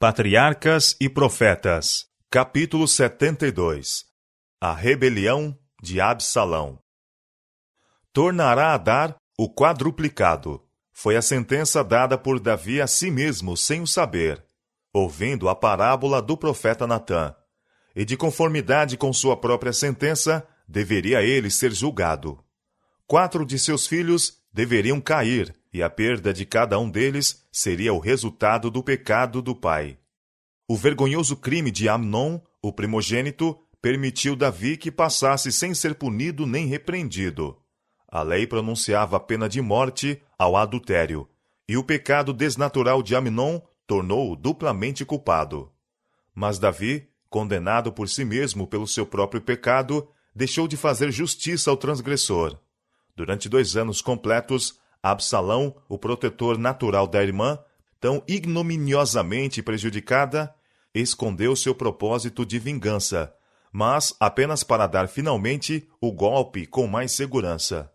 [0.00, 4.04] Patriarcas e Profetas, capítulo 72
[4.60, 6.78] A rebelião de Absalão.
[8.12, 10.62] Tornará a dar o quadruplicado.
[10.92, 14.40] Foi a sentença dada por Davi a si mesmo, sem o saber,
[14.92, 17.34] ouvindo a parábola do profeta Natã.
[17.92, 22.38] E de conformidade com sua própria sentença, deveria ele ser julgado.
[23.04, 28.00] Quatro de seus filhos deveriam cair, e a perda de cada um deles seria o
[28.00, 29.96] resultado do pecado do pai.
[30.66, 36.66] O vergonhoso crime de Amnon, o primogênito, permitiu Davi que passasse sem ser punido nem
[36.66, 37.56] repreendido.
[38.10, 41.28] A lei pronunciava a pena de morte ao adultério,
[41.68, 45.70] e o pecado desnatural de Amnon tornou-o duplamente culpado.
[46.34, 51.76] Mas Davi, condenado por si mesmo pelo seu próprio pecado, deixou de fazer justiça ao
[51.76, 52.58] transgressor.
[53.14, 57.58] Durante dois anos completos, Absalão, o protetor natural da irmã,
[58.00, 60.54] tão ignominiosamente prejudicada,
[60.94, 63.34] escondeu seu propósito de vingança,
[63.72, 67.92] mas apenas para dar finalmente o golpe com mais segurança.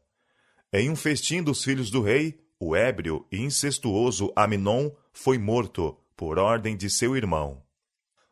[0.72, 6.40] Em um festim dos filhos do rei, o ébrio e incestuoso Aminon foi morto por
[6.40, 7.62] ordem de seu irmão.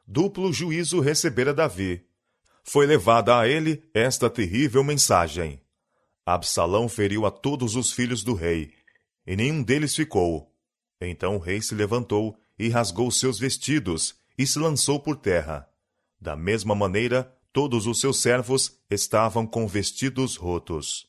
[0.08, 2.06] Duplo juízo recebera Davi.
[2.64, 5.61] Foi levada a ele esta terrível mensagem:
[6.34, 8.74] Absalão feriu a todos os filhos do rei,
[9.26, 10.54] e nenhum deles ficou.
[11.00, 15.68] Então o rei se levantou e rasgou seus vestidos e se lançou por terra.
[16.20, 21.08] Da mesma maneira, todos os seus servos estavam com vestidos rotos.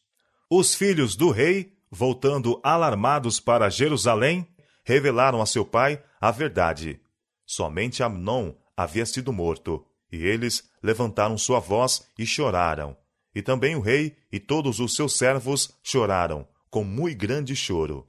[0.51, 4.47] Os filhos do rei, voltando alarmados para Jerusalém,
[4.85, 7.01] revelaram a seu pai a verdade.
[7.47, 12.97] Somente Amnon havia sido morto, e eles levantaram sua voz e choraram.
[13.35, 18.07] E também o rei e todos os seus servos choraram, com muito grande choro.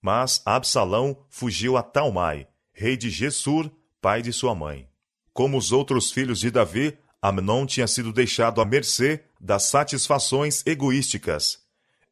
[0.00, 3.70] Mas Absalão fugiu a Talmai, rei de Gessur,
[4.00, 4.88] pai de sua mãe.
[5.32, 11.58] Como os outros filhos de Davi, Amnon tinha sido deixado à mercê das satisfações egoísticas.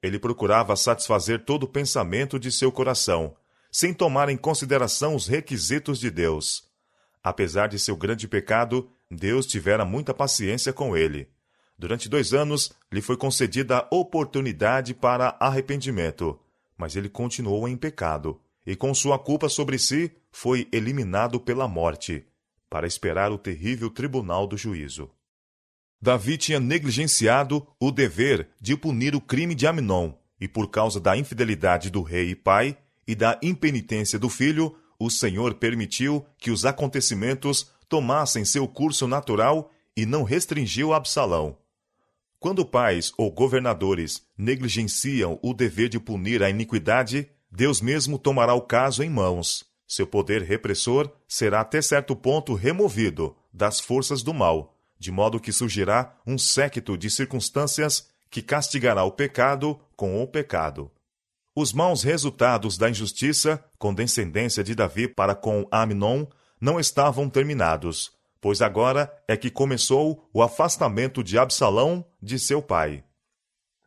[0.03, 3.37] Ele procurava satisfazer todo o pensamento de seu coração,
[3.71, 6.65] sem tomar em consideração os requisitos de Deus.
[7.23, 11.29] Apesar de seu grande pecado, Deus tivera muita paciência com ele.
[11.79, 16.39] Durante dois anos, lhe foi concedida a oportunidade para arrependimento,
[16.77, 22.27] mas ele continuou em pecado, e com sua culpa sobre si, foi eliminado pela morte,
[22.69, 25.11] para esperar o terrível tribunal do juízo.
[26.01, 31.17] Davi tinha negligenciado o dever de punir o crime de Aminon, e por causa da
[31.17, 32.77] infidelidade do rei e pai
[33.07, 39.71] e da impenitência do filho, o Senhor permitiu que os acontecimentos tomassem seu curso natural
[39.97, 41.57] e não restringiu Absalão.
[42.39, 48.61] Quando pais ou governadores negligenciam o dever de punir a iniquidade, Deus mesmo tomará o
[48.61, 49.65] caso em mãos.
[49.89, 55.53] Seu poder repressor será até certo ponto removido das forças do mal, de modo que
[55.53, 60.91] surgirá um séquito de circunstâncias que castigará o pecado com o pecado.
[61.55, 66.27] Os maus resultados da injustiça, com descendência de Davi para com Aminon,
[66.61, 73.03] não estavam terminados, pois agora é que começou o afastamento de Absalão de seu pai.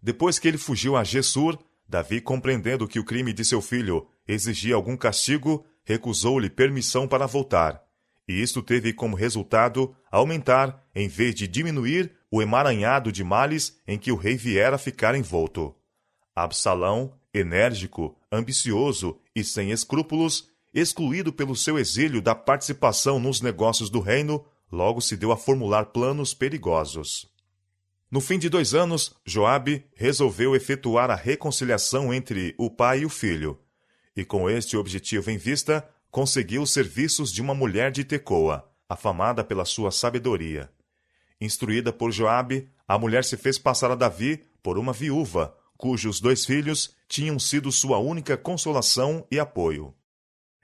[0.01, 4.75] Depois que ele fugiu a Gessur, Davi, compreendendo que o crime de seu filho exigia
[4.75, 7.83] algum castigo, recusou-lhe permissão para voltar.
[8.27, 13.97] E isto teve como resultado aumentar, em vez de diminuir, o emaranhado de males em
[13.97, 15.75] que o rei viera ficar envolto.
[16.35, 23.99] Absalão, enérgico, ambicioso e sem escrúpulos, excluído pelo seu exílio da participação nos negócios do
[23.99, 27.27] reino, logo se deu a formular planos perigosos.
[28.11, 33.09] No fim de dois anos, Joabe resolveu efetuar a reconciliação entre o pai e o
[33.09, 33.59] filho,
[34.15, 39.43] e com este objetivo em vista, conseguiu os serviços de uma mulher de Tecoa, afamada
[39.43, 40.71] pela sua sabedoria.
[41.39, 46.43] Instruída por Joabe, a mulher se fez passar a Davi por uma viúva, cujos dois
[46.43, 49.93] filhos tinham sido sua única consolação e apoio.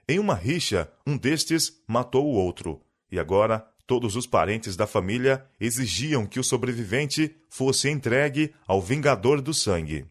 [0.08, 5.46] Em uma rixa, um destes matou o outro, e agora todos os parentes da família
[5.60, 10.06] exigiam que o sobrevivente fosse entregue ao vingador do sangue.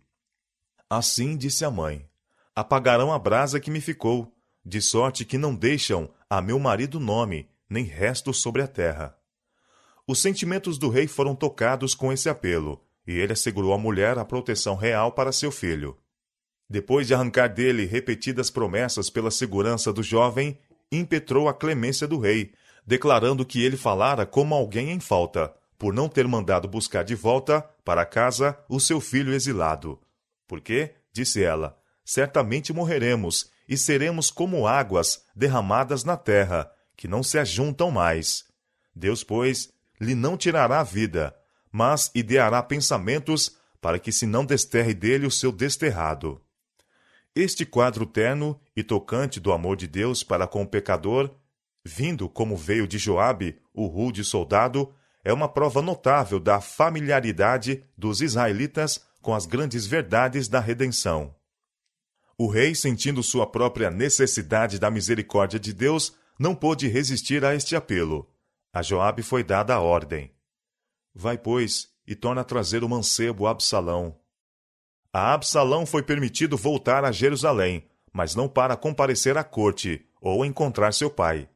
[0.89, 2.07] Assim disse a mãe:
[2.55, 4.33] Apagarão a brasa que me ficou,
[4.63, 9.15] de sorte que não deixam a meu marido nome, nem resto sobre a terra.
[10.07, 14.25] Os sentimentos do rei foram tocados com esse apelo, e ele assegurou à mulher a
[14.25, 15.97] proteção real para seu filho.
[16.69, 20.57] Depois de arrancar dele repetidas promessas pela segurança do jovem,
[20.91, 22.53] impetrou a clemência do rei,
[22.85, 27.61] declarando que ele falara como alguém em falta, por não ter mandado buscar de volta
[27.83, 29.99] para casa o seu filho exilado.
[30.47, 37.37] Porque, disse ela, certamente morreremos, e seremos como águas derramadas na terra, que não se
[37.37, 38.45] ajuntam mais.
[38.95, 41.35] Deus, pois, lhe não tirará a vida,
[41.71, 46.41] mas ideará pensamentos para que se não desterre dele o seu desterrado.
[47.35, 51.29] Este quadro terno e tocante do amor de Deus para com o pecador,
[51.85, 54.91] vindo como veio de Joabe, o rude soldado,
[55.23, 61.35] é uma prova notável da familiaridade dos israelitas com as grandes verdades da redenção.
[62.37, 67.75] O rei, sentindo sua própria necessidade da misericórdia de Deus, não pôde resistir a este
[67.75, 68.29] apelo.
[68.73, 70.33] A Joabe foi dada a ordem:
[71.13, 74.19] Vai, pois, e torna a trazer o mancebo Absalão.
[75.13, 80.93] A Absalão foi permitido voltar a Jerusalém, mas não para comparecer à corte ou encontrar
[80.93, 81.47] seu pai.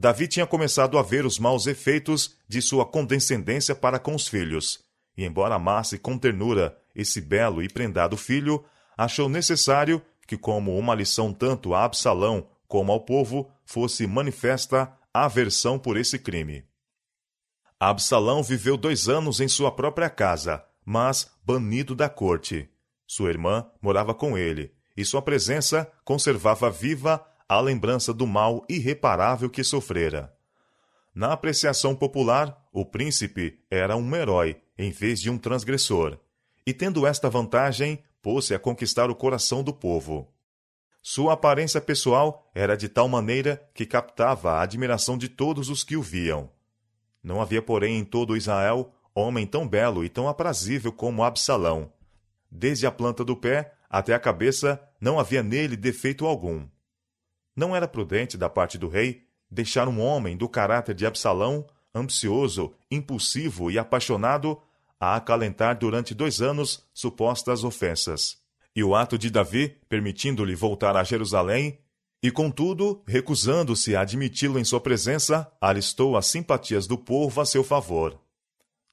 [0.00, 4.82] Davi tinha começado a ver os maus efeitos de sua condescendência para com os filhos,
[5.14, 8.64] e embora amasse com ternura esse belo e prendado filho,
[8.96, 15.78] achou necessário que, como uma lição tanto a Absalão como ao povo, fosse manifesta aversão
[15.78, 16.64] por esse crime.
[17.78, 22.70] Absalão viveu dois anos em sua própria casa, mas banido da corte.
[23.06, 29.50] Sua irmã morava com ele, e sua presença conservava viva a lembrança do mal irreparável
[29.50, 30.32] que sofrera.
[31.12, 36.16] Na apreciação popular, o príncipe era um herói em vez de um transgressor,
[36.64, 40.32] e tendo esta vantagem, pôs-se a conquistar o coração do povo.
[41.02, 45.96] Sua aparência pessoal era de tal maneira que captava a admiração de todos os que
[45.96, 46.48] o viam.
[47.20, 51.92] Não havia, porém, em todo Israel homem tão belo e tão aprazível como Absalão.
[52.48, 56.64] Desde a planta do pé até a cabeça, não havia nele defeito algum.
[57.54, 62.72] Não era prudente da parte do rei deixar um homem do caráter de Absalão, ambicioso,
[62.90, 64.60] impulsivo e apaixonado,
[64.98, 68.38] a acalentar durante dois anos supostas ofensas.
[68.76, 71.78] E o ato de Davi, permitindo-lhe voltar a Jerusalém,
[72.22, 77.64] e contudo, recusando-se a admiti-lo em sua presença, alistou as simpatias do povo a seu
[77.64, 78.20] favor.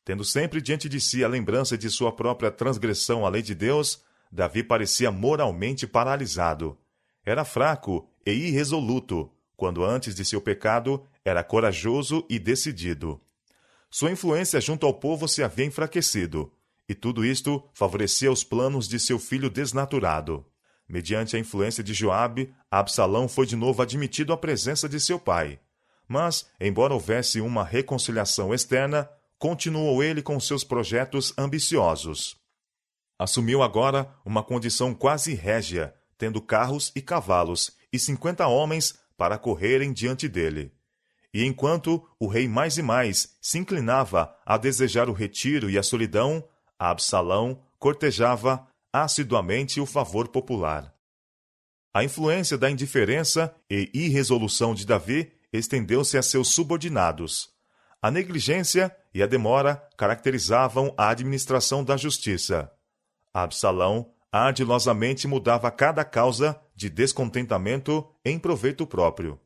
[0.06, 4.01] Tendo sempre diante de si a lembrança de sua própria transgressão à lei de Deus,
[4.31, 6.77] Davi parecia moralmente paralisado.
[7.25, 13.19] Era fraco e irresoluto, quando antes de seu pecado era corajoso e decidido.
[13.89, 16.51] Sua influência junto ao povo se havia enfraquecido,
[16.88, 20.45] e tudo isto favorecia os planos de seu filho desnaturado.
[20.88, 25.59] Mediante a influência de Joabe, Absalão foi de novo admitido à presença de seu pai.
[26.07, 32.38] Mas, embora houvesse uma reconciliação externa, continuou ele com seus projetos ambiciosos.
[33.19, 39.92] Assumiu agora uma condição quase régia, tendo carros e cavalos, e cinquenta homens para correrem
[39.94, 40.72] diante dele.
[41.34, 45.84] E enquanto o rei mais e mais se inclinava a desejar o retiro e a
[45.84, 46.44] solidão,
[46.80, 50.94] Absalão cortejava assiduamente o favor popular.
[51.94, 57.50] A influência da indiferença e irresolução de Davi estendeu-se a seus subordinados.
[58.01, 62.72] A negligência e a demora caracterizavam a administração da justiça.
[63.34, 69.39] Absalão ardilosamente mudava cada causa de descontentamento em proveito próprio.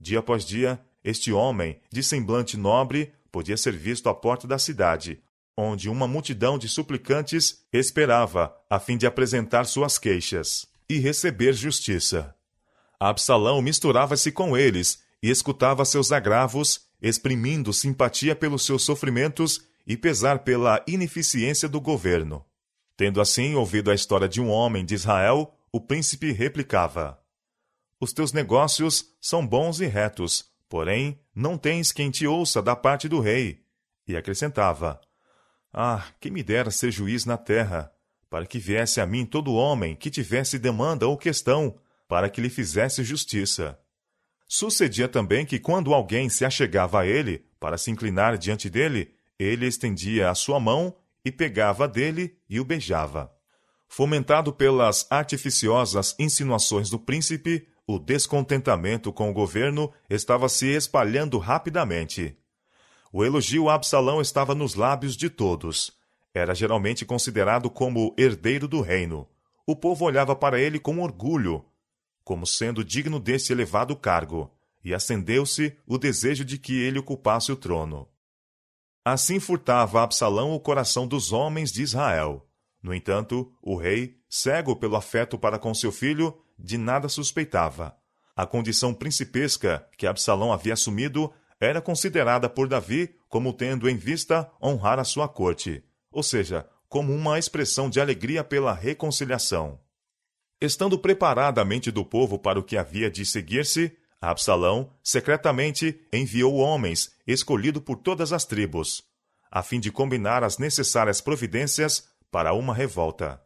[0.00, 5.22] Dia após dia, este homem, de semblante nobre, podia ser visto à porta da cidade,
[5.56, 12.34] onde uma multidão de suplicantes esperava a fim de apresentar suas queixas e receber justiça.
[12.98, 20.40] Absalão misturava-se com eles e escutava seus agravos, exprimindo simpatia pelos seus sofrimentos e pesar
[20.40, 22.44] pela ineficiência do governo.
[22.96, 27.20] Tendo assim ouvido a história de um homem de Israel, o príncipe replicava:
[27.98, 33.08] Os teus negócios são bons e retos, porém não tens quem te ouça da parte
[33.08, 33.64] do rei.
[34.06, 35.00] E acrescentava:
[35.72, 37.92] Ah, que me dera ser juiz na terra,
[38.30, 41.76] para que viesse a mim todo homem que tivesse demanda ou questão,
[42.06, 43.76] para que lhe fizesse justiça.
[44.46, 49.66] Sucedia também que, quando alguém se achegava a ele para se inclinar diante dele, ele
[49.66, 53.33] estendia a sua mão e pegava dele e o beijava.
[53.96, 62.36] Fomentado pelas artificiosas insinuações do príncipe, o descontentamento com o governo estava se espalhando rapidamente.
[63.12, 65.92] O elogio a Absalão estava nos lábios de todos.
[66.34, 69.28] Era geralmente considerado como herdeiro do reino.
[69.64, 71.64] O povo olhava para ele com orgulho,
[72.24, 74.50] como sendo digno desse elevado cargo,
[74.84, 78.08] e acendeu-se o desejo de que ele ocupasse o trono.
[79.04, 82.44] Assim furtava Absalão o coração dos homens de Israel.
[82.84, 87.96] No entanto, o rei, cego pelo afeto para com seu filho, de nada suspeitava.
[88.36, 94.50] A condição principesca que Absalão havia assumido era considerada por Davi como tendo em vista
[94.62, 99.80] honrar a sua corte, ou seja, como uma expressão de alegria pela reconciliação.
[100.60, 106.56] Estando preparada a mente do povo para o que havia de seguir-se, Absalão secretamente enviou
[106.56, 109.02] homens, escolhidos por todas as tribos,
[109.50, 113.40] a fim de combinar as necessárias providências para uma revolta.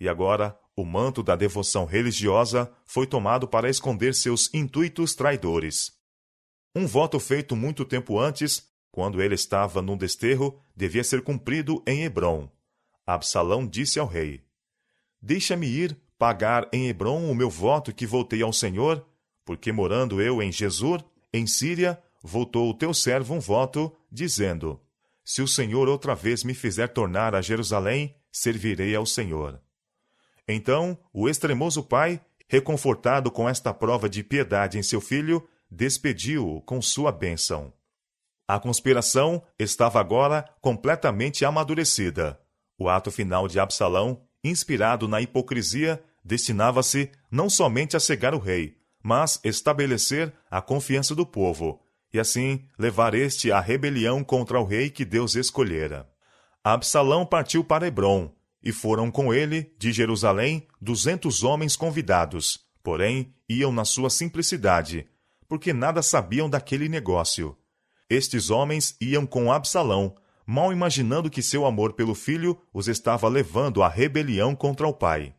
[0.00, 5.92] E agora, o manto da devoção religiosa foi tomado para esconder seus intuitos traidores.
[6.74, 12.04] Um voto feito muito tempo antes, quando ele estava num desterro, devia ser cumprido em
[12.04, 12.48] Hebron.
[13.06, 14.42] Absalão disse ao rei:
[15.20, 19.06] Deixa-me ir pagar em Hebron o meu voto que voltei ao Senhor,
[19.44, 24.80] porque morando eu em Jesus, em Síria, voltou o teu servo um voto, dizendo:
[25.22, 29.60] Se o Senhor outra vez me fizer tornar a Jerusalém, servirei ao Senhor.
[30.48, 36.82] Então, o extremoso pai, reconfortado com esta prova de piedade em seu filho, despediu-o com
[36.82, 37.72] sua bênção.
[38.46, 42.40] A conspiração estava agora completamente amadurecida.
[42.76, 48.76] O ato final de Absalão, inspirado na hipocrisia, destinava-se não somente a cegar o rei,
[49.02, 51.80] mas estabelecer a confiança do povo,
[52.12, 56.11] e assim levar este à rebelião contra o rei que Deus escolhera.
[56.64, 58.30] Absalão partiu para Hebron,
[58.62, 65.08] e foram com ele, de Jerusalém, duzentos homens convidados, porém iam na sua simplicidade,
[65.48, 67.56] porque nada sabiam daquele negócio.
[68.08, 70.14] Estes homens iam com Absalão,
[70.46, 75.34] mal imaginando que seu amor pelo filho os estava levando à rebelião contra o pai.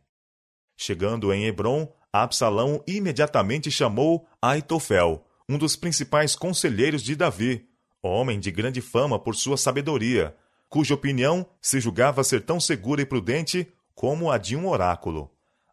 [0.76, 7.66] Chegando em Hebron, Absalão imediatamente chamou Aitofel, um dos principais conselheiros de Davi,
[8.02, 10.36] homem de grande fama por sua sabedoria,
[10.74, 15.30] cuja opinião se julgava ser tão segura e prudente como a de um oráculo.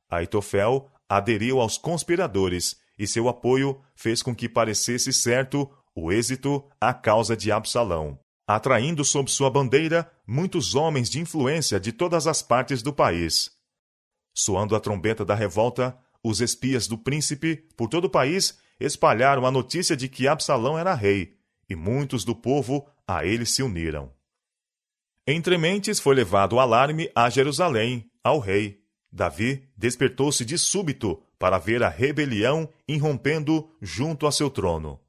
[0.07, 6.93] Aitofel aderiu aos conspiradores e seu apoio fez com que parecesse certo o êxito à
[6.93, 12.83] causa de Absalão, atraindo sob sua bandeira muitos homens de influência de todas as partes
[12.83, 13.49] do país.
[14.35, 19.51] Soando a trombeta da revolta, os espias do príncipe, por todo o país, espalharam a
[19.51, 24.11] notícia de que Absalão era rei, e muitos do povo a ele se uniram.
[25.25, 28.81] Entre mentes foi levado o alarme a Jerusalém, ao rei.
[29.11, 34.99] Davi despertou-se de súbito para ver a rebelião irrompendo junto a seu trono.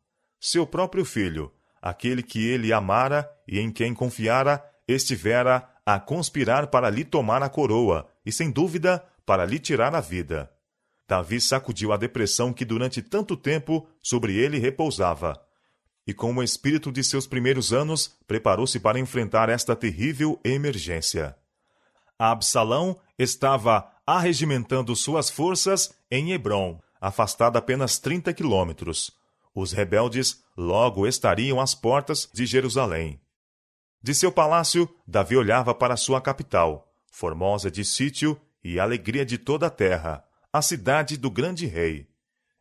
[0.41, 6.91] Seu próprio filho, aquele que ele amara e em quem confiara, estivera a conspirar para
[6.91, 10.51] lhe tomar a coroa e, sem dúvida, para lhe tirar a vida.
[11.09, 15.41] Davi sacudiu a depressão que durante tanto tempo sobre ele repousava.
[16.07, 21.37] E com o espírito de seus primeiros anos, preparou-se para enfrentar esta terrível emergência.
[22.19, 29.11] Absalão estava arregimentando suas forças em Hebron, afastada apenas 30 quilômetros.
[29.55, 33.21] Os rebeldes logo estariam às portas de Jerusalém.
[34.03, 39.67] De seu palácio, Davi olhava para sua capital, formosa de sítio e alegria de toda
[39.67, 42.09] a terra, a cidade do grande rei.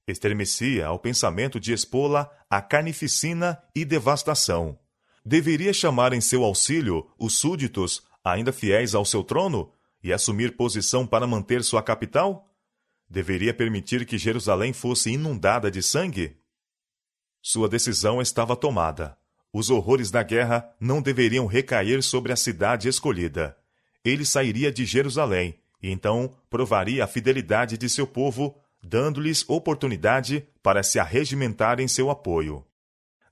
[0.07, 4.77] Estremecia ao pensamento de expô-la à carnificina e devastação.
[5.23, 9.71] Deveria chamar em seu auxílio os súditos, ainda fiéis ao seu trono,
[10.03, 12.49] e assumir posição para manter sua capital?
[13.07, 16.37] Deveria permitir que Jerusalém fosse inundada de sangue?
[17.41, 19.17] Sua decisão estava tomada.
[19.53, 23.57] Os horrores da guerra não deveriam recair sobre a cidade escolhida.
[24.03, 30.83] Ele sairia de Jerusalém e então provaria a fidelidade de seu povo, dando-lhes oportunidade para
[30.83, 32.65] se arregimentar em seu apoio.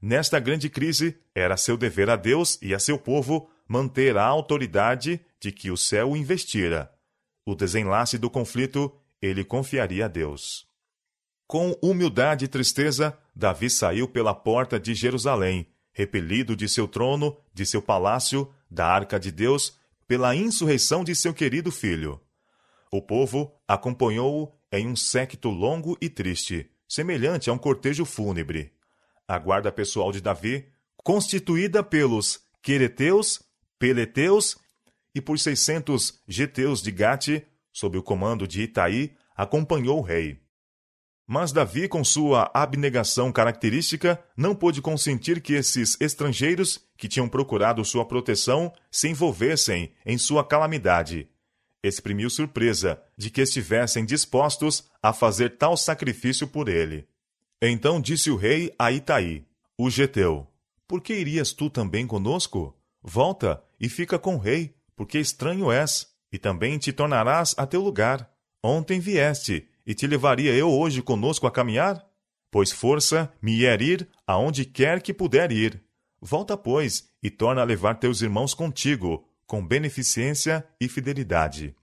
[0.01, 5.19] Nesta grande crise, era seu dever a Deus e a seu povo manter a autoridade
[5.39, 6.91] de que o céu investira.
[7.45, 10.67] O desenlace do conflito ele confiaria a Deus.
[11.47, 17.65] Com humildade e tristeza, Davi saiu pela porta de Jerusalém, repelido de seu trono, de
[17.65, 19.77] seu palácio, da arca de Deus,
[20.07, 22.21] pela insurreição de seu querido filho.
[22.91, 28.71] O povo acompanhou-o em um séquito longo e triste, semelhante a um cortejo fúnebre.
[29.27, 30.67] A guarda pessoal de Davi,
[31.03, 33.41] constituída pelos Quereteus,
[33.77, 34.57] Peleteus
[35.13, 40.41] e por seiscentos Geteus de Gate, sob o comando de Itaí, acompanhou o rei.
[41.25, 47.85] Mas Davi, com sua abnegação característica, não pôde consentir que esses estrangeiros, que tinham procurado
[47.85, 51.29] sua proteção, se envolvessem em sua calamidade
[51.83, 57.07] exprimiu surpresa de que estivessem dispostos a fazer tal sacrifício por ele.
[57.61, 59.45] Então disse o rei a Itaí,
[59.77, 60.47] o geteu:
[60.87, 62.75] Por que irias tu também conosco?
[63.01, 67.81] Volta e fica com o rei, porque estranho és, e também te tornarás a teu
[67.81, 68.29] lugar.
[68.61, 72.05] Ontem vieste, e te levaria eu hoje conosco a caminhar?
[72.51, 75.81] Pois força me é ir aonde quer que puder ir.
[76.21, 81.75] Volta, pois, e torna a levar teus irmãos contigo, com beneficência e fidelidade.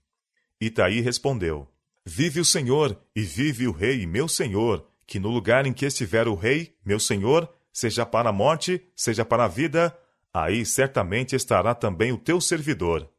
[0.59, 1.69] Itaí respondeu:
[2.05, 6.29] Vive o Senhor, e vive o Rei, meu Senhor, que no lugar em que estiver
[6.29, 9.93] o Rei, meu Senhor, seja para a morte, seja para a vida,
[10.33, 13.11] aí certamente estará também o teu servidor.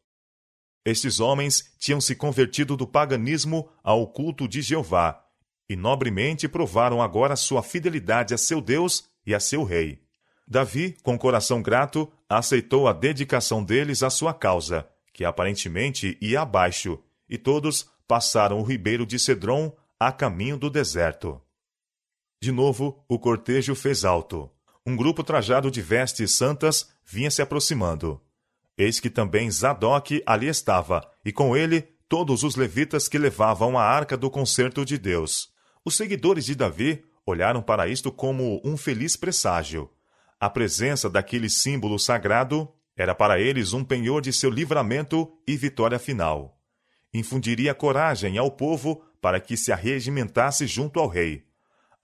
[0.82, 5.22] Estes homens tinham se convertido do paganismo ao culto de Jeová,
[5.68, 10.07] e nobremente provaram agora sua fidelidade a seu Deus e a seu rei.
[10.48, 16.98] Davi, com coração grato, aceitou a dedicação deles à sua causa, que aparentemente ia abaixo,
[17.28, 21.38] e todos passaram o ribeiro de Cedron a caminho do deserto.
[22.40, 24.50] De novo, o cortejo fez alto.
[24.86, 28.18] Um grupo trajado de vestes santas vinha se aproximando.
[28.76, 33.82] Eis que também Zadok ali estava, e com ele todos os levitas que levavam a
[33.82, 35.52] arca do concerto de Deus.
[35.84, 39.90] Os seguidores de Davi olharam para isto como um feliz presságio.
[40.40, 45.98] A presença daquele símbolo sagrado era para eles um penhor de seu livramento e vitória
[45.98, 46.60] final.
[47.12, 51.44] Infundiria coragem ao povo para que se arregimentasse junto ao rei.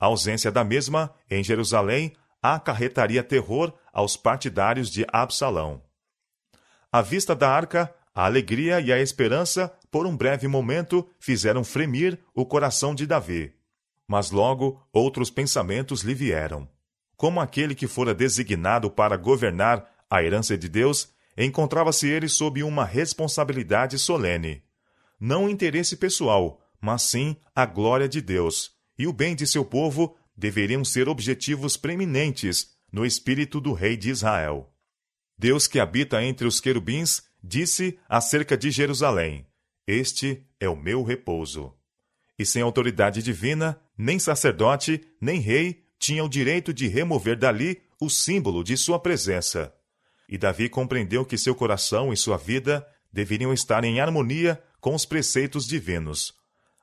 [0.01, 2.13] A ausência da mesma, em Jerusalém,
[2.43, 5.83] acarretaria terror aos partidários de Absalão.
[6.91, 12.19] À vista da arca, a alegria e a esperança, por um breve momento, fizeram fremir
[12.35, 13.55] o coração de Davi.
[14.07, 16.69] Mas logo outros pensamentos lhe vieram.
[17.17, 22.85] Como aquele que fora designado para governar a herança de Deus, encontrava-se ele sob uma
[22.85, 24.63] responsabilidade solene.
[25.19, 30.17] Não interesse pessoal, mas sim a glória de Deus, e o bem de seu povo
[30.37, 34.73] deveriam ser objetivos preeminentes no espírito do rei de Israel.
[35.39, 39.47] Deus que habita entre os querubins disse acerca de Jerusalém:
[39.87, 41.75] Este é o meu repouso.
[42.39, 48.11] E sem autoridade divina, nem sacerdote, nem rei tinha o direito de remover dali o
[48.11, 49.75] símbolo de sua presença.
[50.29, 55.07] E Davi compreendeu que seu coração e sua vida deveriam estar em harmonia com os
[55.07, 56.35] preceitos divinos.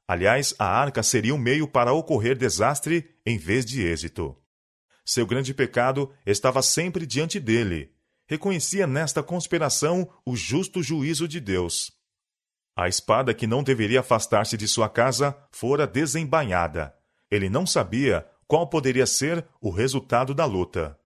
[0.08, 4.36] Aliás, a arca seria um meio para ocorrer desastre em vez de êxito.
[5.06, 7.92] Seu grande pecado estava sempre diante dele.
[8.26, 11.92] Reconhecia nesta conspiração o justo juízo de Deus.
[12.76, 16.92] A espada que não deveria afastar-se de sua casa fora desembainhada.
[17.30, 21.00] Ele não sabia qual poderia ser o resultado da luta.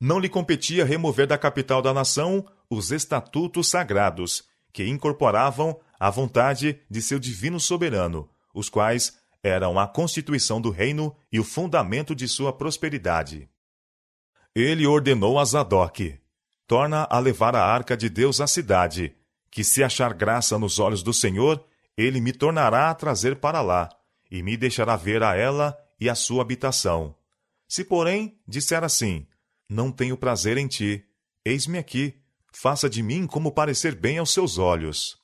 [0.00, 6.80] Não lhe competia remover da capital da nação os estatutos sagrados, que incorporavam a vontade
[6.88, 12.28] de seu divino soberano, os quais eram a constituição do reino e o fundamento de
[12.28, 13.50] sua prosperidade.
[14.54, 16.16] Ele ordenou a Zadok:
[16.64, 19.16] torna a levar a arca de Deus à cidade,
[19.50, 21.60] que se achar graça nos olhos do Senhor,
[21.96, 23.88] ele me tornará a trazer para lá,
[24.30, 27.14] e me deixará ver a ela e a sua habitação.
[27.66, 29.26] Se, porém, disser assim:
[29.68, 31.04] Não tenho prazer em ti,
[31.44, 32.20] eis-me aqui,
[32.52, 35.18] faça de mim como parecer bem aos seus olhos.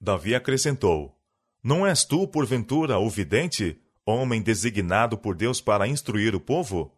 [0.00, 1.18] Davi acrescentou:
[1.62, 6.96] Não és tu, porventura, o vidente, homem designado por Deus para instruir o povo?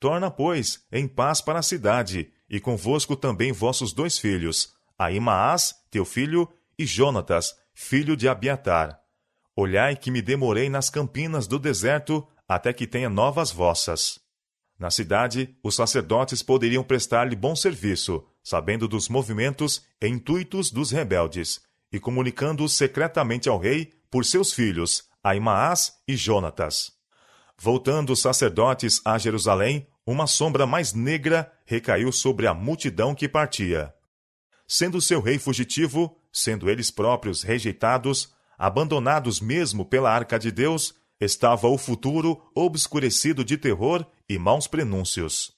[0.00, 6.04] Torna, pois, em paz para a cidade, e convosco também vossos dois filhos, Aimaas, teu
[6.04, 6.48] filho,
[6.78, 9.00] e Jonatas, filho de Abiatar.
[9.56, 14.20] Olhai que me demorei nas campinas do deserto até que tenha novas vossas.
[14.78, 21.60] Na cidade, os sacerdotes poderiam prestar-lhe bom serviço, sabendo dos movimentos e intuitos dos rebeldes,
[21.92, 26.92] e comunicando-os secretamente ao rei por seus filhos, Aimaas e Jonatas.
[27.56, 33.94] Voltando os sacerdotes a Jerusalém, uma sombra mais negra recaiu sobre a multidão que partia.
[34.66, 41.68] Sendo seu rei fugitivo, sendo eles próprios rejeitados, abandonados mesmo pela arca de Deus, estava
[41.68, 45.52] o futuro obscurecido de terror e maus prenúncios.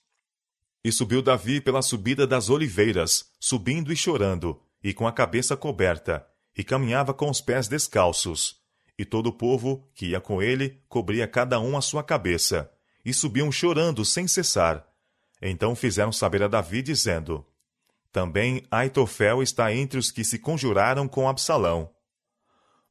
[0.85, 6.27] E subiu Davi pela subida das oliveiras, subindo e chorando, e com a cabeça coberta,
[6.57, 8.61] e caminhava com os pés descalços.
[8.99, 12.71] E todo o povo que ia com ele cobria cada um a sua cabeça,
[13.05, 14.87] e subiam chorando sem cessar.
[15.41, 17.45] Então fizeram saber a Davi, dizendo:
[18.11, 21.91] Também Aitofel está entre os que se conjuraram com Absalão.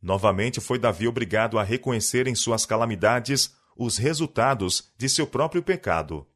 [0.06, 6.28] Novamente foi Davi obrigado a reconhecer em suas calamidades os resultados de seu próprio pecado.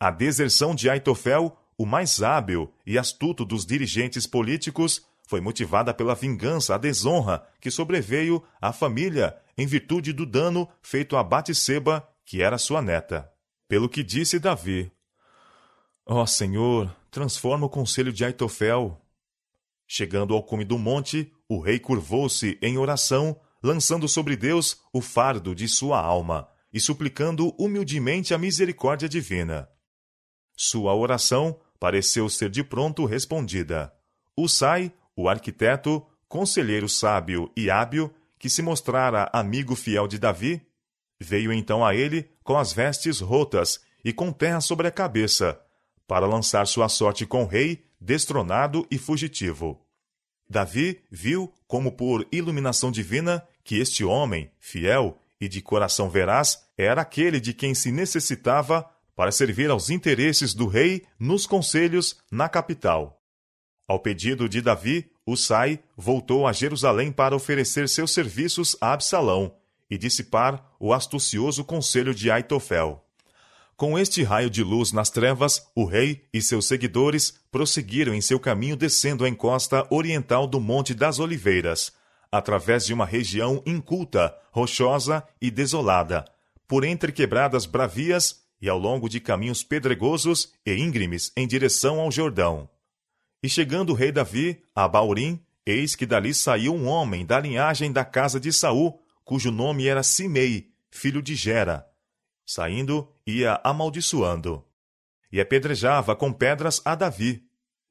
[0.00, 6.16] A deserção de Aitofel, o mais hábil e astuto dos dirigentes políticos, foi motivada pela
[6.16, 12.42] vingança à desonra que sobreveio à família em virtude do dano feito a Batseba, que
[12.42, 13.30] era sua neta.
[13.68, 14.90] Pelo que disse Davi:
[16.04, 19.00] Ó oh, Senhor, transforma o conselho de Aitofel.
[19.86, 25.54] Chegando ao cume do monte, o rei curvou-se em oração, lançando sobre Deus o fardo
[25.54, 29.68] de sua alma e suplicando humildemente a misericórdia divina.
[30.56, 33.92] Sua oração pareceu ser de pronto respondida.
[34.36, 40.66] Usai, o arquiteto, conselheiro sábio e hábil, que se mostrara amigo fiel de Davi,
[41.20, 45.58] veio então a ele com as vestes rotas e com terra sobre a cabeça,
[46.06, 49.85] para lançar sua sorte com o rei, destronado e fugitivo.
[50.48, 57.02] Davi viu, como por iluminação divina, que este homem, fiel e de coração veraz, era
[57.02, 63.22] aquele de quem se necessitava para servir aos interesses do rei nos conselhos na capital.
[63.88, 69.54] Ao pedido de Davi, Usai voltou a Jerusalém para oferecer seus serviços a Absalão
[69.88, 73.05] e dissipar o astucioso conselho de Aitofel.
[73.76, 78.40] Com este raio de luz nas trevas, o rei e seus seguidores prosseguiram em seu
[78.40, 81.92] caminho descendo a encosta oriental do Monte das Oliveiras,
[82.32, 86.24] através de uma região inculta, rochosa e desolada,
[86.66, 92.10] por entre quebradas bravias e ao longo de caminhos pedregosos e íngremes em direção ao
[92.10, 92.70] Jordão.
[93.42, 97.92] E chegando o rei Davi a Baurim, eis que dali saiu um homem da linhagem
[97.92, 101.86] da casa de Saul, cujo nome era Simei, filho de Gera.
[102.46, 104.64] Saindo, ia amaldiçoando.
[105.32, 107.42] E apedrejava com pedras a Davi,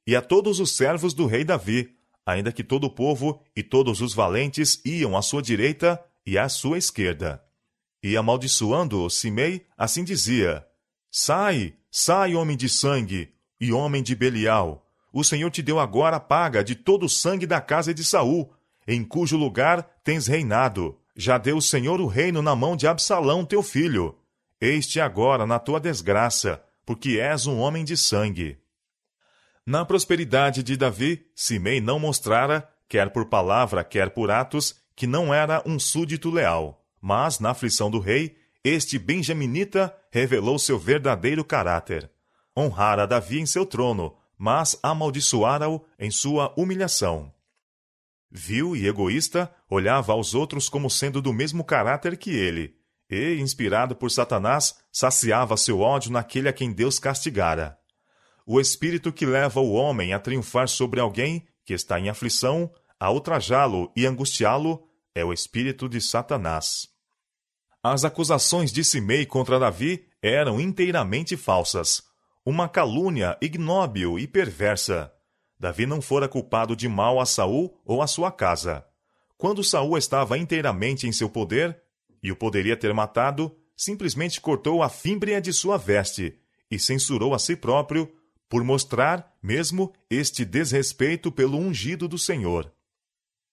[0.07, 1.95] e a todos os servos do rei Davi,
[2.25, 6.47] ainda que todo o povo e todos os valentes iam à sua direita e à
[6.47, 7.43] sua esquerda.
[8.01, 10.65] E amaldiçoando Simei, assim dizia:
[11.11, 14.87] Sai, sai, homem de sangue, e homem de Belial.
[15.11, 18.51] O Senhor te deu agora a paga de todo o sangue da casa de Saul,
[18.87, 20.99] em cujo lugar tens reinado.
[21.15, 24.17] Já deu o Senhor o reino na mão de Absalão, teu filho.
[24.65, 28.57] Eis-te agora na tua desgraça, porque és um homem de sangue.
[29.63, 35.31] Na prosperidade de Davi, Simei não mostrara, quer por palavra, quer por atos, que não
[35.31, 36.83] era um súdito leal.
[36.99, 42.09] Mas, na aflição do rei, este benjaminita revelou seu verdadeiro caráter.
[42.57, 47.31] Honrara Davi em seu trono, mas amaldiçoara-o em sua humilhação.
[48.31, 52.75] Vil e egoísta, olhava aos outros como sendo do mesmo caráter que ele,
[53.09, 57.77] e, inspirado por Satanás, saciava seu ódio naquele a quem Deus castigara.
[58.45, 63.11] O espírito que leva o homem a triunfar sobre alguém que está em aflição, a
[63.11, 66.87] ultrajá-lo e angustiá-lo, é o espírito de Satanás.
[67.81, 72.03] As acusações de Simei contra Davi eram inteiramente falsas,
[72.45, 75.11] uma calúnia ignóbil e perversa.
[75.59, 78.85] Davi não fora culpado de mal a Saul ou a sua casa.
[79.37, 81.81] Quando Saul estava inteiramente em seu poder,
[82.25, 86.35] e o poderia ter matado, simplesmente cortou a fímbria de sua veste
[86.71, 88.11] e censurou a si próprio
[88.49, 92.73] por mostrar mesmo este desrespeito pelo ungido do Senhor.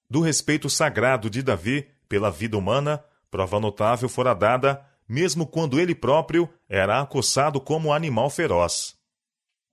[0.09, 5.95] Do respeito sagrado de Davi pela vida humana, prova notável fora dada, mesmo quando ele
[5.95, 8.97] próprio era acossado como animal feroz.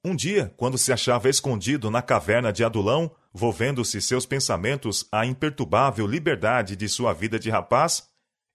[0.03, 6.05] Um dia, quando se achava escondido na caverna de Adulão, volvendo-se seus pensamentos à imperturbável
[6.05, 8.08] liberdade de sua vida de rapaz,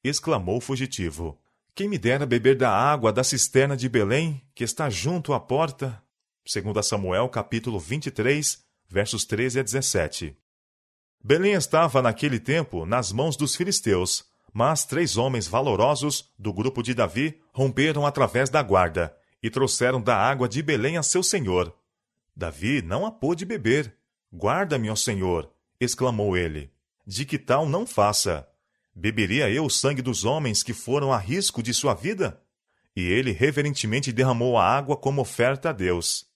[0.05, 1.41] exclamou o fugitivo:
[1.75, 6.01] Quem me dera beber da água da cisterna de Belém, que está junto à porta?
[6.47, 10.37] segundo Samuel capítulo 23, versos 13 a 17.
[11.23, 16.93] Belém estava naquele tempo nas mãos dos filisteus, mas três homens valorosos do grupo de
[16.93, 21.75] Davi romperam através da guarda e trouxeram da água de Belém a seu senhor.
[22.37, 23.97] Davi não a pôde beber.
[24.33, 26.73] Guarda-me, ó Senhor, exclamou ele.
[27.07, 28.49] De que tal não faça?
[28.95, 32.41] Beberia eu o sangue dos homens que foram a risco de sua vida?
[32.95, 36.27] E ele reverentemente derramou a água como oferta a Deus.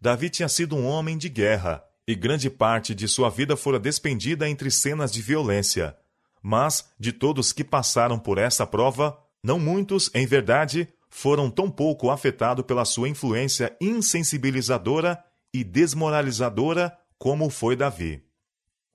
[0.00, 4.48] Davi tinha sido um homem de guerra, e grande parte de sua vida fora despendida
[4.48, 5.96] entre cenas de violência.
[6.42, 12.10] Mas, de todos que passaram por essa prova, não muitos, em verdade, foram tão pouco
[12.10, 15.22] afetados pela sua influência insensibilizadora
[15.54, 18.24] e desmoralizadora como foi Davi.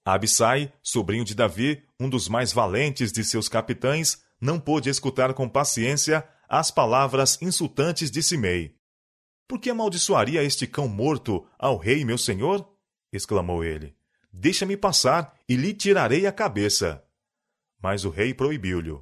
[0.08, 5.50] Abissai, sobrinho de Davi, um dos mais valentes de seus capitães, não pôde escutar com
[5.50, 8.74] paciência as palavras insultantes de Simei.
[9.50, 12.66] Por que amaldiçoaria este cão morto ao rei meu senhor?
[13.12, 13.98] exclamou ele.
[14.32, 17.04] Deixa-me passar e lhe tirarei a cabeça.
[17.84, 18.98] Mas o rei proibiu-lhe.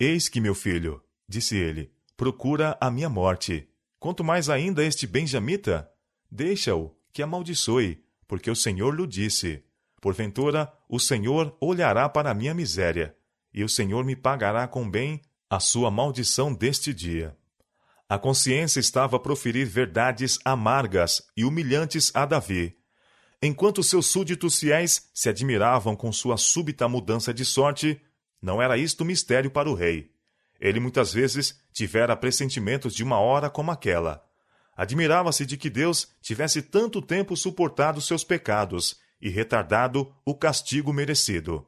[0.00, 3.68] Eis que, meu filho, disse ele, procura a minha morte.
[4.00, 5.88] Quanto mais ainda este benjamita?
[6.28, 9.62] Deixa-o, que amaldiçoe, porque o Senhor lhe disse.
[10.00, 13.14] Porventura, o Senhor olhará para a minha miséria,
[13.52, 17.36] e o Senhor me pagará com bem a sua maldição deste dia.
[18.08, 22.76] A consciência estava a proferir verdades amargas e humilhantes a Davi,
[23.42, 28.00] enquanto seus súditos fiéis se admiravam com sua súbita mudança de sorte.
[28.40, 30.10] Não era isto mistério para o rei.
[30.58, 34.22] Ele muitas vezes tivera pressentimentos de uma hora como aquela.
[34.76, 41.66] Admirava-se de que Deus tivesse tanto tempo suportado seus pecados e retardado o castigo merecido.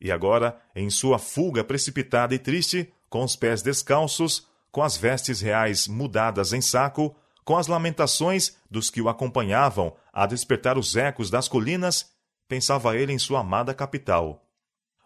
[0.00, 5.40] E agora, em sua fuga precipitada e triste, com os pés descalços, com as vestes
[5.40, 11.30] reais mudadas em saco, com as lamentações dos que o acompanhavam a despertar os ecos
[11.30, 12.10] das colinas,
[12.48, 14.44] pensava ele em sua amada capital.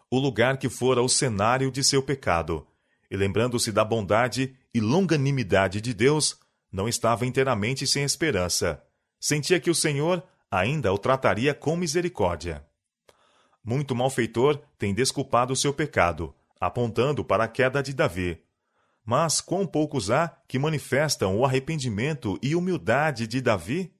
[0.09, 2.65] O lugar que fora o cenário de seu pecado,
[3.09, 6.39] e lembrando-se da bondade e longanimidade de Deus,
[6.71, 8.81] não estava inteiramente sem esperança.
[9.19, 12.65] Sentia que o Senhor ainda o trataria com misericórdia.
[13.63, 18.41] Muito malfeitor tem desculpado seu pecado, apontando para a queda de Davi.
[19.05, 23.93] Mas quão poucos há que manifestam o arrependimento e humildade de Davi?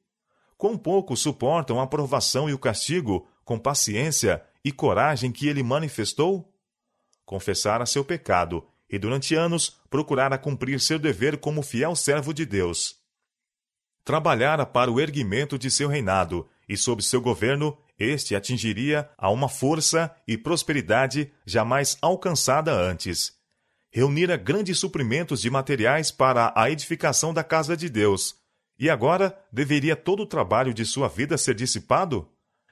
[0.58, 6.52] Quão poucos suportam a aprovação e o castigo com paciência e coragem que ele manifestou?
[7.26, 12.97] Confessara seu pecado e, durante anos, procurara cumprir seu dever como fiel servo de Deus.
[14.08, 19.50] Trabalhara para o erguimento de seu reinado, e sob seu governo este atingiria a uma
[19.50, 23.34] força e prosperidade jamais alcançada antes.
[23.92, 28.38] Reunira grandes suprimentos de materiais para a edificação da casa de Deus.
[28.80, 32.30] E agora deveria todo o trabalho de sua vida ser dissipado?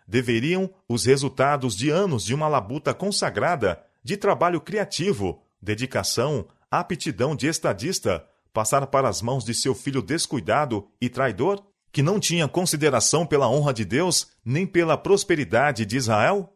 [0.08, 7.48] Deveriam os resultados de anos de uma labuta consagrada, de trabalho criativo, dedicação, aptidão de
[7.48, 11.64] estadista, passar para as mãos de seu filho descuidado e traidor?
[11.96, 16.54] que não tinha consideração pela honra de Deus nem pela prosperidade de Israel?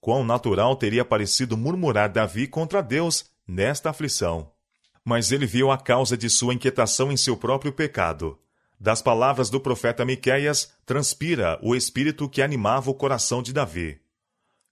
[0.00, 4.52] Quão natural teria parecido murmurar Davi contra Deus nesta aflição.
[5.04, 8.38] Mas ele viu a causa de sua inquietação em seu próprio pecado.
[8.78, 14.00] Das palavras do profeta Miqueias transpira o espírito que animava o coração de Davi.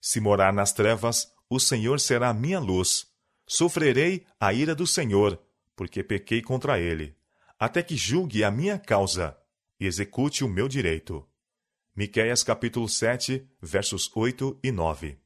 [0.00, 3.08] Se morar nas trevas, o Senhor será minha luz.
[3.44, 5.36] Sofrerei a ira do Senhor,
[5.76, 7.14] porque pequei contra ele,
[7.58, 9.36] até que julgue a minha causa
[9.78, 11.24] e execute o meu direito.
[11.94, 15.18] Miqueias capítulo 7, versos 8 e 9.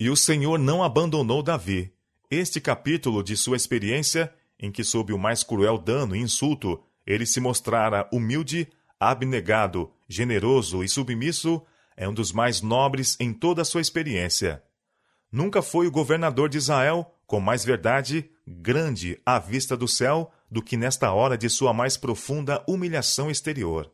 [0.00, 1.94] E o Senhor não abandonou Davi.
[2.30, 7.26] Este capítulo de sua experiência, em que sob o mais cruel dano e insulto, ele
[7.26, 8.68] se mostrara humilde,
[8.98, 11.62] abnegado, generoso e submisso,
[11.96, 14.62] é um dos mais nobres em toda a sua experiência.
[15.30, 20.62] Nunca foi o governador de Israel, com mais verdade, grande à vista do céu, do
[20.62, 23.90] que nesta hora de sua mais profunda humilhação exterior.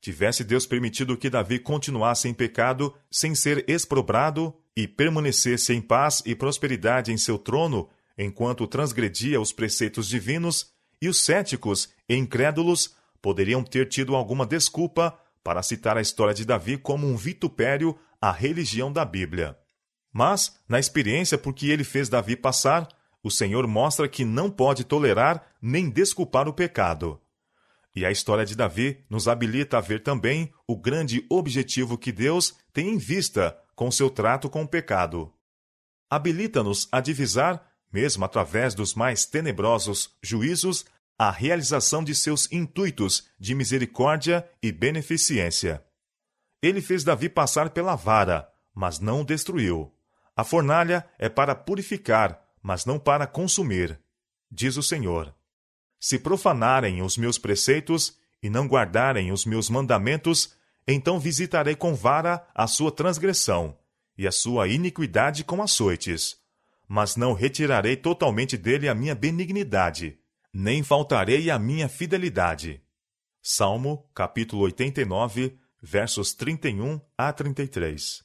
[0.00, 6.22] Tivesse Deus permitido que Davi continuasse em pecado sem ser exprobrado e permanecesse em paz
[6.26, 12.94] e prosperidade em seu trono, enquanto transgredia os preceitos divinos, e os céticos e incrédulos
[13.20, 18.30] poderiam ter tido alguma desculpa para citar a história de Davi como um vitupério à
[18.30, 19.58] religião da Bíblia.
[20.12, 22.88] Mas, na experiência por que ele fez Davi passar,
[23.22, 27.20] o Senhor mostra que não pode tolerar nem desculpar o pecado.
[27.94, 32.56] E a história de Davi nos habilita a ver também o grande objetivo que Deus
[32.72, 35.32] tem em vista com seu trato com o pecado.
[36.08, 40.84] Habilita-nos a divisar, mesmo através dos mais tenebrosos juízos,
[41.18, 45.84] a realização de seus intuitos de misericórdia e beneficência.
[46.62, 49.92] Ele fez Davi passar pela vara, mas não o destruiu.
[50.34, 54.00] A fornalha é para purificar, mas não para consumir,
[54.50, 55.34] diz o Senhor.
[55.98, 60.54] Se profanarem os meus preceitos e não guardarem os meus mandamentos,
[60.86, 63.76] então visitarei com vara a sua transgressão
[64.16, 66.36] e a sua iniquidade com açoites.
[66.88, 70.18] Mas não retirarei totalmente dele a minha benignidade,
[70.52, 72.82] nem faltarei a minha fidelidade.
[73.40, 78.22] Salmo, capítulo 89, versos 31 a 33.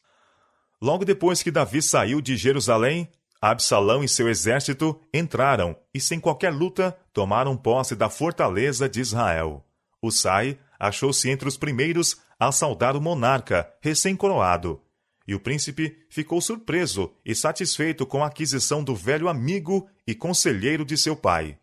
[0.82, 3.10] Logo depois que Davi saiu de Jerusalém,
[3.50, 9.66] Absalão e seu exército entraram e, sem qualquer luta, tomaram posse da fortaleza de Israel.
[10.02, 14.82] Usai achou-se entre os primeiros a saudar o monarca, recém-coroado.
[15.26, 20.84] E o príncipe ficou surpreso e satisfeito com a aquisição do velho amigo e conselheiro
[20.84, 21.58] de seu pai.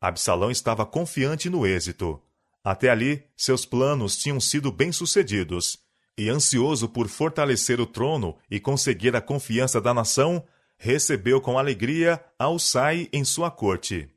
[0.00, 2.22] Absalão estava confiante no êxito.
[2.62, 5.78] Até ali, seus planos tinham sido bem-sucedidos.
[6.16, 10.42] E ansioso por fortalecer o trono e conseguir a confiança da nação,
[10.78, 14.08] recebeu com alegria Alçai em sua corte.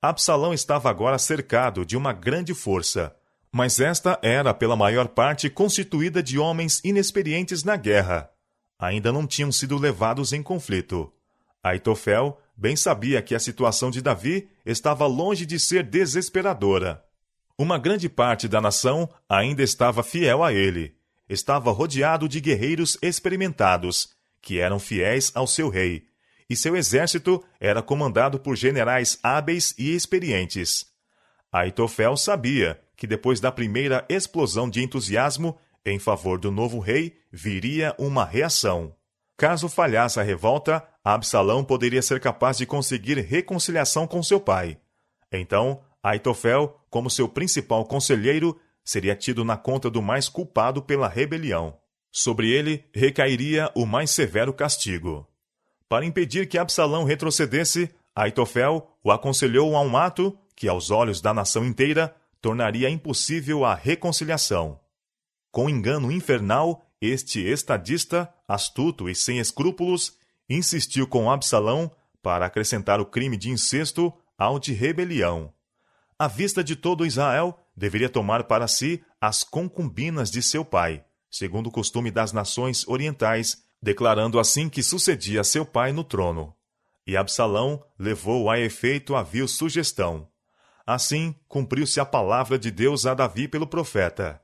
[0.00, 3.14] Absalão estava agora cercado de uma grande força,
[3.50, 8.30] mas esta era pela maior parte constituída de homens inexperientes na guerra.
[8.78, 11.12] Ainda não tinham sido levados em conflito.
[11.62, 17.02] Aitofel bem sabia que a situação de Davi estava longe de ser desesperadora.
[17.58, 20.94] Uma grande parte da nação ainda estava fiel a ele.
[21.28, 24.15] Estava rodeado de guerreiros experimentados
[24.46, 26.04] que eram fiéis ao seu rei,
[26.48, 30.86] e seu exército era comandado por generais hábeis e experientes.
[31.50, 37.92] Aitofel sabia que depois da primeira explosão de entusiasmo em favor do novo rei viria
[37.98, 38.94] uma reação.
[39.36, 44.78] caso falhasse a revolta, Absalão poderia ser capaz de conseguir reconciliação com seu pai.
[45.32, 51.76] Então, Aitofel, como seu principal conselheiro, seria tido na conta do mais culpado pela rebelião.
[52.10, 55.26] Sobre ele recairia o mais severo castigo.
[55.88, 61.34] Para impedir que Absalão retrocedesse, Aitofel o aconselhou a um ato que, aos olhos da
[61.34, 64.80] nação inteira, tornaria impossível a reconciliação.
[65.50, 70.16] Com engano infernal, este estadista, astuto e sem escrúpulos,
[70.48, 71.90] insistiu com Absalão
[72.22, 75.52] para acrescentar o crime de incesto ao de rebelião.
[76.18, 81.04] À vista de todo Israel, deveria tomar para si as concubinas de seu pai,
[81.36, 86.54] segundo o costume das nações orientais, declarando assim que sucedia seu pai no trono.
[87.06, 90.28] E Absalão levou a efeito a vil sugestão.
[90.86, 94.40] Assim cumpriu-se a palavra de Deus a Davi pelo profeta: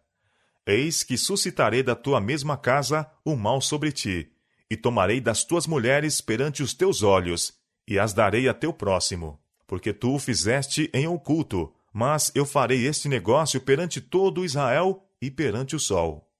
[0.66, 4.30] Eis que suscitarei da tua mesma casa o mal sobre ti,
[4.70, 7.54] e tomarei das tuas mulheres perante os teus olhos,
[7.88, 12.86] e as darei a teu próximo, porque tu o fizeste em oculto, mas eu farei
[12.86, 16.31] este negócio perante todo Israel e perante o sol.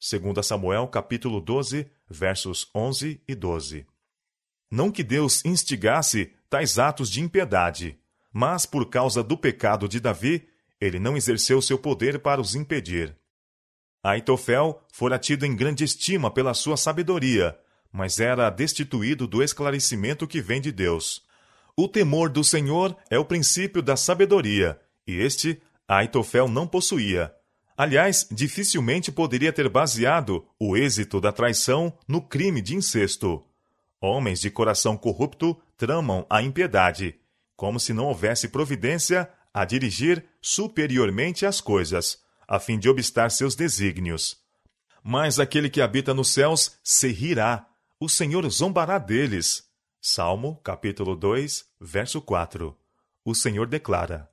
[0.00, 3.84] 2 Samuel capítulo 12, versos 11 e 12.
[4.70, 7.98] Não que Deus instigasse tais atos de impiedade,
[8.32, 10.48] mas por causa do pecado de Davi,
[10.80, 13.16] ele não exerceu seu poder para os impedir.
[14.00, 17.58] Aitofel fora tido em grande estima pela sua sabedoria,
[17.90, 21.26] mas era destituído do esclarecimento que vem de Deus.
[21.76, 27.34] O temor do Senhor é o princípio da sabedoria, e este Aitofel não possuía.
[27.78, 33.46] Aliás, dificilmente poderia ter baseado o êxito da traição no crime de incesto.
[34.00, 37.14] Homens de coração corrupto tramam a impiedade,
[37.54, 43.54] como se não houvesse providência a dirigir superiormente as coisas a fim de obstar seus
[43.54, 44.38] desígnios.
[45.00, 47.64] Mas aquele que habita nos céus se rirá,
[48.00, 49.68] o Senhor zombará deles.
[50.00, 52.76] Salmo, capítulo 2, verso 4.
[53.24, 54.28] O Senhor declara: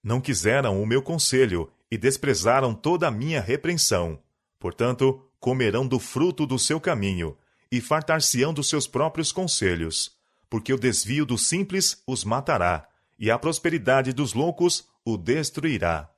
[0.00, 4.18] Não quiseram o meu conselho e desprezaram toda a minha repreensão.
[4.58, 7.36] Portanto, comerão do fruto do seu caminho
[7.70, 10.16] e fartar-se-ão dos seus próprios conselhos,
[10.48, 16.10] porque o desvio dos simples os matará, e a prosperidade dos loucos o destruirá.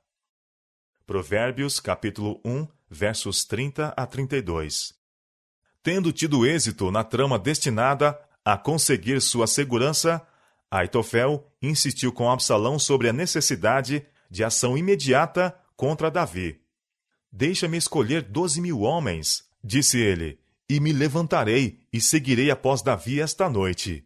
[1.05, 4.93] Provérbios capítulo 1, versos 30 a 32.
[5.83, 10.25] Tendo tido êxito na trama destinada a conseguir sua segurança,
[10.69, 16.59] Aitofel insistiu com Absalão sobre a necessidade de ação imediata contra Davi.
[17.31, 23.49] Deixa-me escolher doze mil homens, disse ele, e me levantarei e seguirei após Davi esta
[23.49, 24.05] noite.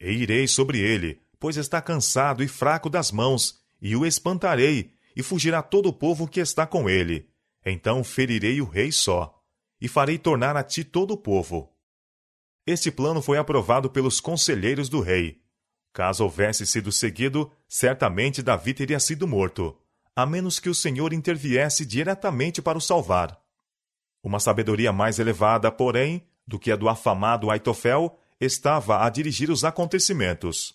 [0.00, 5.22] E irei sobre ele, pois está cansado e fraco das mãos, e o espantarei e
[5.22, 7.28] fugirá todo o povo que está com ele.
[7.64, 9.40] Então ferirei o rei só,
[9.80, 11.72] e farei tornar a ti todo o povo.
[12.66, 15.41] Este plano foi aprovado pelos conselheiros do rei.
[15.92, 19.76] Caso houvesse sido seguido, certamente Davi teria sido morto,
[20.16, 23.38] a menos que o Senhor interviesse diretamente para o salvar.
[24.22, 29.64] Uma sabedoria mais elevada, porém, do que a do afamado Aitofel, estava a dirigir os
[29.64, 30.74] acontecimentos.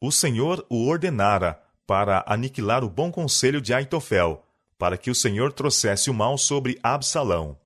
[0.00, 4.44] O Senhor o ordenara para aniquilar o bom conselho de Aitofel,
[4.78, 7.58] para que o Senhor trouxesse o mal sobre Absalão.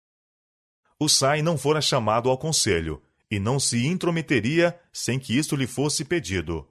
[1.08, 6.04] Sai não fora chamado ao conselho, e não se intrometeria sem que isto lhe fosse
[6.04, 6.68] pedido,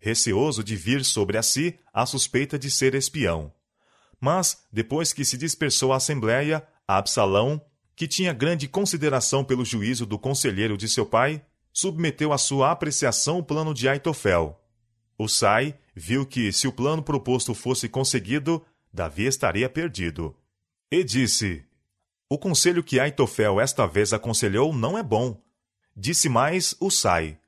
[0.00, 3.52] receoso de vir sobre a si a suspeita de ser espião.
[4.20, 7.60] Mas, depois que se dispersou a assembléia, Absalão,
[7.94, 13.38] que tinha grande consideração pelo juízo do conselheiro de seu pai, submeteu à sua apreciação
[13.38, 14.60] o plano de Aitofel,
[15.28, 20.36] Sai viu que, se o plano proposto fosse conseguido, Davi estaria perdido.
[20.90, 21.64] E disse:
[22.28, 25.40] O conselho que Aitofel esta vez aconselhou não é bom.
[25.96, 27.38] Disse mais Sai: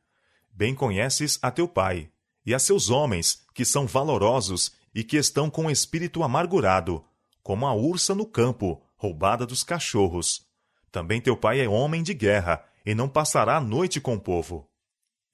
[0.51, 2.11] Bem conheces a teu pai,
[2.45, 7.05] e a seus homens, que são valorosos e que estão com o espírito amargurado,
[7.43, 10.47] como a ursa no campo, roubada dos cachorros.
[10.91, 14.69] Também teu pai é homem de guerra, e não passará a noite com o povo.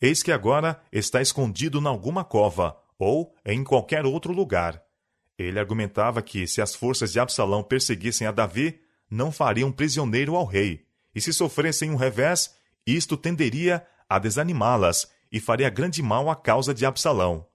[0.00, 4.82] Eis que agora está escondido em alguma cova, ou em qualquer outro lugar.
[5.36, 8.80] Ele argumentava que, se as forças de Absalão perseguissem a Davi,
[9.10, 12.54] não fariam prisioneiro ao rei, e se sofressem um revés,
[12.86, 17.46] isto tenderia a desanimá-las e faria grande mal à causa de Absalão.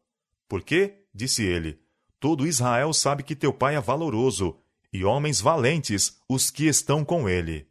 [0.47, 1.79] Porque, disse ele,
[2.19, 4.57] todo Israel sabe que teu pai é valoroso,
[4.91, 7.67] e homens valentes os que estão com ele.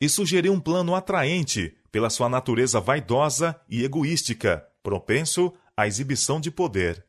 [0.00, 6.50] E sugeriu um plano atraente pela sua natureza vaidosa e egoística, propenso à exibição de
[6.50, 7.04] poder.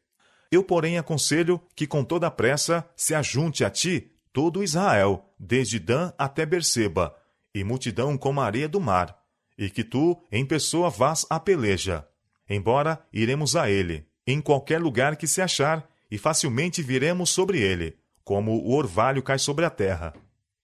[0.52, 6.14] Eu, porém, aconselho que com toda pressa se ajunte a ti todo Israel, desde Dan
[6.18, 7.16] até Berseba,
[7.54, 9.18] e multidão como a areia do mar,
[9.58, 12.08] e que tu, em pessoa, vás à peleja.
[12.50, 17.98] Embora iremos a ele, em qualquer lugar que se achar, e facilmente viremos sobre ele,
[18.24, 20.14] como o orvalho cai sobre a terra.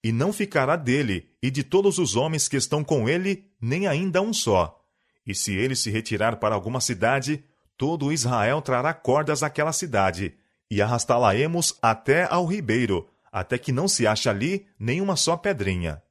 [0.03, 4.21] E não ficará dele e de todos os homens que estão com ele, nem ainda
[4.21, 4.79] um só.
[5.25, 7.43] E se ele se retirar para alguma cidade,
[7.77, 10.33] todo Israel trará cordas àquela cidade,
[10.69, 16.01] e arrastá-la-emos até ao ribeiro, até que não se ache ali nenhuma só pedrinha.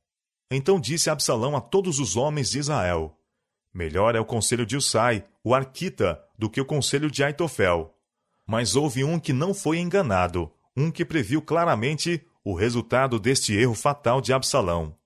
[0.50, 3.16] Então disse Absalão a todos os homens de Israel:
[3.72, 7.94] Melhor é o conselho de Usai, o arquita, do que o conselho de Aitofel.
[8.46, 13.74] Mas houve um que não foi enganado, um que previu claramente o resultado deste erro
[13.74, 14.96] fatal de Absalão.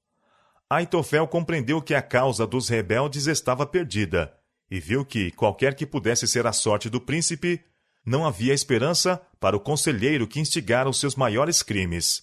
[0.71, 4.35] Aitofel compreendeu que a causa dos rebeldes estava perdida
[4.71, 7.61] e viu que, qualquer que pudesse ser a sorte do príncipe,
[8.05, 12.23] não havia esperança para o conselheiro que instigara os seus maiores crimes.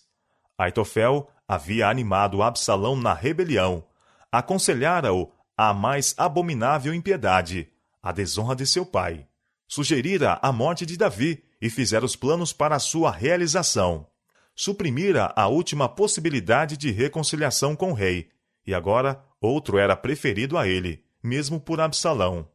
[0.57, 3.83] Aitofel havia animado Absalão na rebelião,
[4.31, 7.67] aconselhara-o à mais abominável impiedade,
[8.01, 9.27] a desonra de seu pai.
[9.67, 14.07] Sugerira a morte de Davi e fizera os planos para sua realização.
[14.55, 18.29] Suprimira a última possibilidade de reconciliação com o rei,
[18.65, 22.47] e agora outro era preferido a ele, mesmo por Absalão.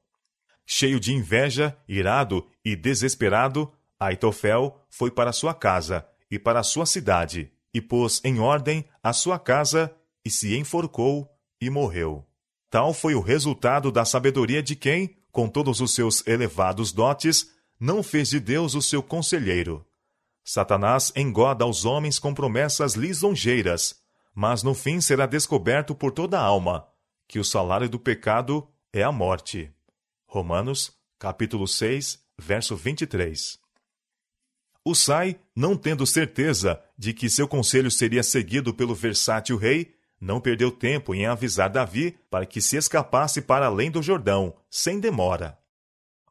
[0.65, 3.71] Cheio de inveja, irado e desesperado,
[4.01, 9.39] Aitofel foi para sua casa e para sua cidade, e pôs em ordem a sua
[9.39, 11.29] casa e se enforcou
[11.61, 12.27] e morreu.
[12.71, 18.03] Tal foi o resultado da sabedoria de quem, com todos os seus elevados dotes, não
[18.03, 19.87] fez de Deus o seu conselheiro.
[20.43, 23.97] Satanás engoda aos homens com promessas lisonjeiras,
[24.35, 26.89] mas no fim será descoberto por toda a alma
[27.29, 29.71] que o salário do pecado é a morte.
[30.27, 33.66] Romanos, capítulo 6, verso 23.
[34.89, 40.41] O Sai, não tendo certeza de que seu conselho seria seguido pelo versátil rei, não
[40.41, 45.59] perdeu tempo em avisar Davi para que se escapasse para além do Jordão, sem demora.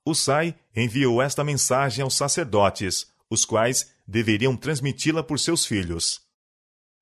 [0.05, 6.21] O Sai enviou esta mensagem aos sacerdotes, os quais deveriam transmiti-la por seus filhos.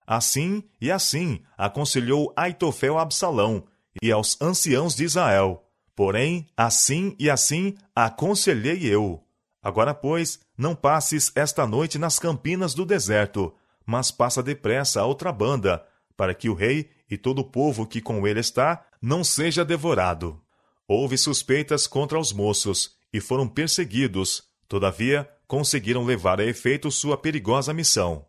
[0.07, 3.63] Assim e assim aconselhou Aitofel a Absalão
[4.01, 5.69] e aos anciãos de Israel.
[5.95, 9.22] Porém, assim e assim aconselhei eu.
[9.63, 13.55] Agora, pois, não passes esta noite nas campinas do deserto,
[13.85, 15.83] mas passa depressa a outra banda,
[16.17, 20.39] para que o rei e todo o povo que com ele está não seja devorado.
[20.85, 27.73] Houve suspeitas contra os moços, e foram perseguidos, todavia conseguiram levar a efeito sua perigosa
[27.73, 28.25] missão.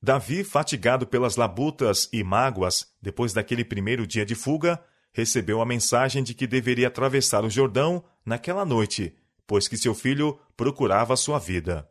[0.00, 6.22] Davi, fatigado pelas labutas e mágoas depois daquele primeiro dia de fuga, recebeu a mensagem
[6.22, 9.14] de que deveria atravessar o Jordão naquela noite
[9.52, 11.90] pois que seu filho procurava sua vida.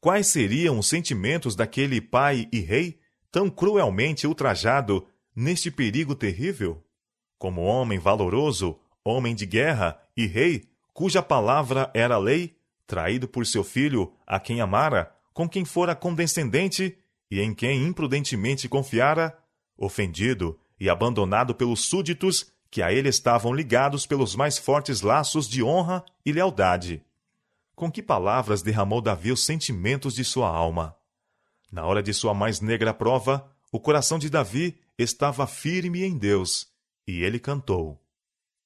[0.00, 2.98] Quais seriam os sentimentos daquele pai e rei
[3.30, 5.06] tão cruelmente ultrajado
[5.36, 6.82] neste perigo terrível?
[7.38, 12.56] Como homem valoroso, homem de guerra e rei, cuja palavra era lei,
[12.86, 16.96] traído por seu filho, a quem amara, com quem fora condescendente
[17.30, 19.36] e em quem imprudentemente confiara,
[19.76, 25.62] ofendido e abandonado pelos súditos que a ele estavam ligados pelos mais fortes laços de
[25.62, 27.04] honra e lealdade.
[27.80, 30.94] Com que palavras derramou Davi os sentimentos de sua alma?
[31.72, 36.68] Na hora de sua mais negra prova, o coração de Davi estava firme em Deus,
[37.06, 37.98] e ele cantou: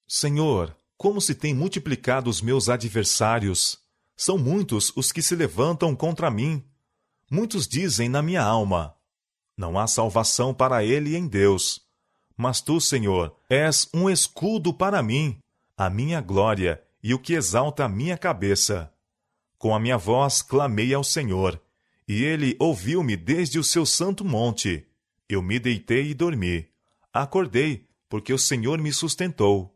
[0.04, 3.78] Senhor, como se têm multiplicado os meus adversários!
[4.16, 6.64] São muitos os que se levantam contra mim.
[7.30, 8.96] Muitos dizem na minha alma:
[9.56, 11.80] Não há salvação para ele em Deus.
[12.36, 15.38] Mas tu, Senhor, és um escudo para mim,
[15.76, 18.92] a minha glória e o que exalta a minha cabeça.
[19.64, 21.58] Com a minha voz clamei ao Senhor,
[22.06, 24.86] e ele ouviu-me desde o seu santo monte.
[25.26, 26.68] Eu me deitei e dormi.
[27.10, 29.74] Acordei, porque o Senhor me sustentou.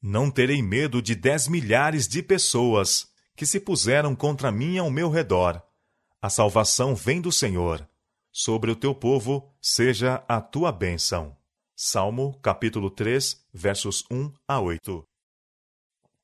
[0.00, 5.10] Não terei medo de dez milhares de pessoas que se puseram contra mim ao meu
[5.10, 5.60] redor.
[6.22, 7.84] A salvação vem do Senhor.
[8.30, 11.36] Sobre o teu povo seja a tua bênção.
[11.74, 15.04] Salmo, capítulo 3, versos 1 a 8.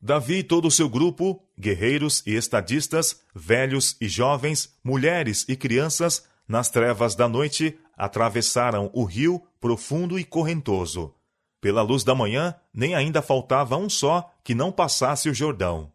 [0.01, 6.25] Davi e todo o seu grupo, guerreiros e estadistas, velhos e jovens, mulheres e crianças,
[6.49, 11.15] nas trevas da noite, atravessaram o rio profundo e correntoso.
[11.61, 15.93] Pela luz da manhã, nem ainda faltava um só que não passasse o Jordão.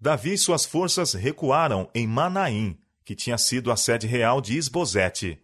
[0.00, 5.42] Davi e suas forças recuaram em Manaim, que tinha sido a sede real de Isbosete.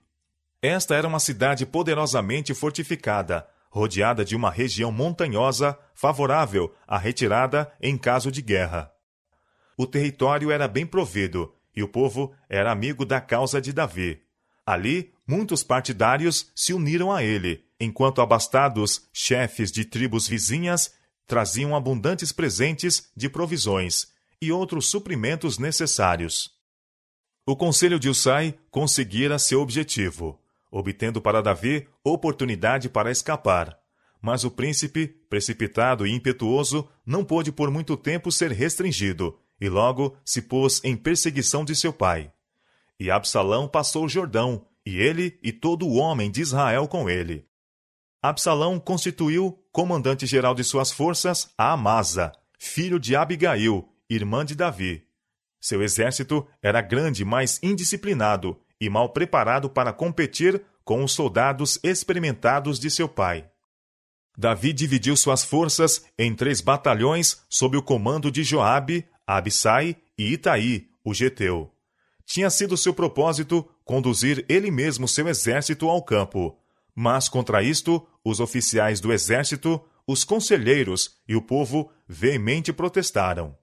[0.62, 7.96] Esta era uma cidade poderosamente fortificada, rodeada de uma região montanhosa favorável à retirada em
[7.96, 8.92] caso de guerra.
[9.80, 14.20] O território era bem provido e o povo era amigo da causa de Davi.
[14.66, 20.92] Ali, muitos partidários se uniram a ele enquanto abastados chefes de tribos vizinhas
[21.26, 24.08] traziam abundantes presentes de provisões
[24.38, 26.50] e outros suprimentos necessários.
[27.46, 30.38] O conselho de Usai conseguira seu objetivo,
[30.70, 33.78] obtendo para Davi oportunidade para escapar.
[34.20, 40.16] Mas o príncipe, precipitado e impetuoso, não pôde por muito tempo ser restringido, e logo
[40.24, 42.32] se pôs em perseguição de seu pai.
[42.98, 47.46] E Absalão passou o Jordão, e ele e todo o homem de Israel com ele.
[48.22, 55.06] Absalão constituiu comandante-geral de suas forças a Amasa, filho de Abigail, irmã de Davi.
[55.60, 62.78] Seu exército era grande, mas indisciplinado e mal preparado para competir com os soldados experimentados
[62.80, 63.48] de seu pai.
[64.36, 69.06] Davi dividiu suas forças em três batalhões sob o comando de Joabe,
[69.36, 71.72] Abissai e Itaí, o geteu.
[72.26, 76.58] Tinha sido seu propósito conduzir ele mesmo seu exército ao campo,
[76.94, 83.56] mas contra isto, os oficiais do exército, os conselheiros e o povo veemente protestaram.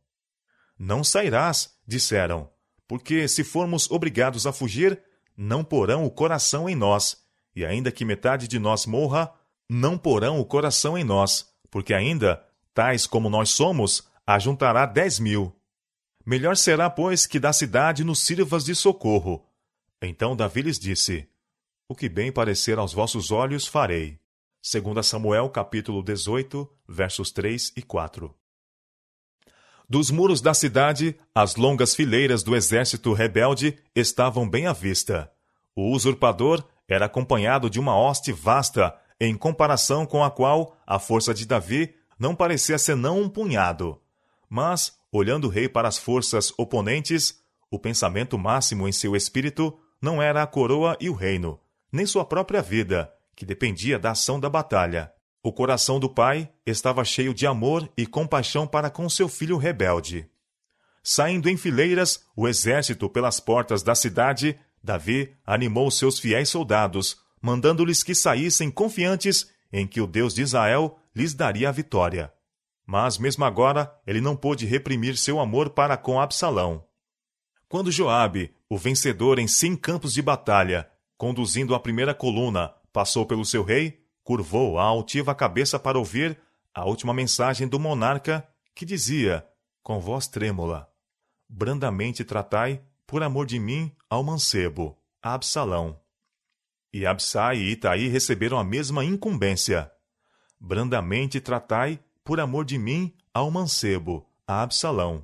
[0.79, 2.49] Não sairás, disseram,
[2.87, 5.01] porque se formos obrigados a fugir,
[5.35, 7.17] não porão o coração em nós,
[7.53, 9.33] e ainda que metade de nós morra,
[9.69, 12.41] não porão o coração em nós, porque ainda,
[12.73, 15.56] tais como nós somos, ajuntará dez mil.
[16.27, 19.47] Melhor será, pois, que da cidade nos sirvas de socorro.
[20.01, 21.25] Então Davi lhes disse:
[21.87, 24.19] O que bem parecer aos vossos olhos farei.
[24.61, 28.35] Segundo Samuel, capítulo 18, versos 3 e 4.
[29.87, 35.31] Dos muros da cidade, as longas fileiras do exército rebelde estavam bem à vista.
[35.73, 41.33] O usurpador era acompanhado de uma hoste vasta em comparação com a qual a força
[41.33, 44.01] de Davi não parecia senão um punhado.
[44.49, 50.21] Mas, olhando o rei para as forças oponentes, o pensamento máximo em seu espírito não
[50.21, 51.59] era a coroa e o reino,
[51.91, 55.11] nem sua própria vida, que dependia da ação da batalha.
[55.43, 60.29] O coração do pai estava cheio de amor e compaixão para com seu filho rebelde.
[61.03, 68.03] Saindo em fileiras o exército pelas portas da cidade, Davi animou seus fiéis soldados, mandando-lhes
[68.03, 72.33] que saíssem confiantes em que o Deus de Israel lhes daria a vitória.
[72.87, 76.87] Mas mesmo agora ele não pôde reprimir seu amor para com Absalão.
[77.67, 83.43] Quando Joabe, o vencedor em cem campos de batalha, conduzindo a primeira coluna, passou pelo
[83.43, 86.39] seu rei, curvou a altiva cabeça para ouvir
[86.73, 89.45] a última mensagem do monarca, que dizia,
[89.83, 90.89] com voz trêmula:
[91.49, 95.99] Brandamente tratai, por amor de mim, ao mancebo, Absalão.
[96.93, 99.91] E Absai e Itaí receberam a mesma incumbência.
[100.59, 105.23] Brandamente tratai, por amor de mim, ao mancebo, a Absalão.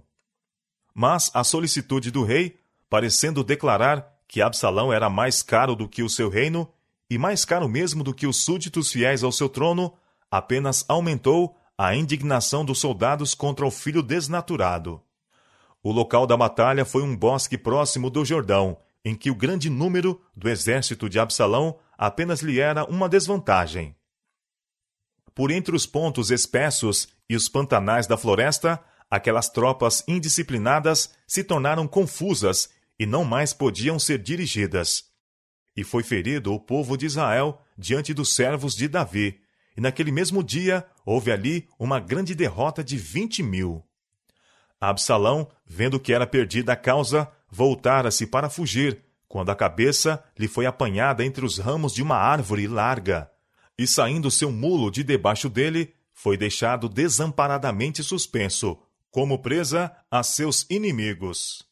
[0.96, 2.58] Mas a solicitude do rei,
[2.90, 6.66] parecendo declarar que Absalão era mais caro do que o seu reino,
[7.10, 9.94] e mais caro mesmo do que os súditos fiéis ao seu trono,
[10.32, 15.02] apenas aumentou a indignação dos soldados contra o filho desnaturado.
[15.84, 20.22] O local da batalha foi um bosque próximo do Jordão, em que o grande número
[20.34, 23.94] do exército de Absalão apenas lhe era uma desvantagem.
[25.36, 28.80] Por entre os pontos espessos e os pantanais da floresta,
[29.10, 32.70] aquelas tropas indisciplinadas se tornaram confusas
[33.00, 35.06] e não mais podiam ser dirigidas.
[35.76, 39.40] E foi ferido o povo de Israel diante dos servos de Davi,
[39.76, 43.84] e naquele mesmo dia houve ali uma grande derrota de vinte mil.
[44.80, 50.68] Absalão, vendo que era perdida a causa, voltara-se para fugir, quando a cabeça lhe foi
[50.68, 53.32] apanhada entre os ramos de uma árvore larga.
[53.78, 58.78] E saindo seu mulo de debaixo dele, foi deixado desamparadamente suspenso,
[59.10, 61.66] como presa a seus inimigos.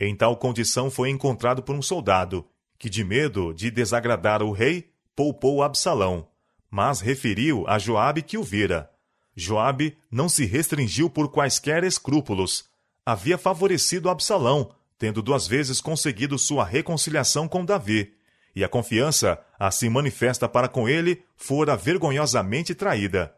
[0.00, 2.46] Em tal condição foi encontrado por um soldado,
[2.78, 6.28] que, de medo de desagradar o rei, poupou Absalão,
[6.70, 8.90] mas referiu a Joabe que o vira.
[9.34, 12.64] Joabe não se restringiu por quaisquer escrúpulos.
[13.04, 18.14] Havia favorecido Absalão, tendo duas vezes conseguido sua reconciliação com Davi,
[18.58, 23.32] e a confiança assim manifesta para com ele fora vergonhosamente traída.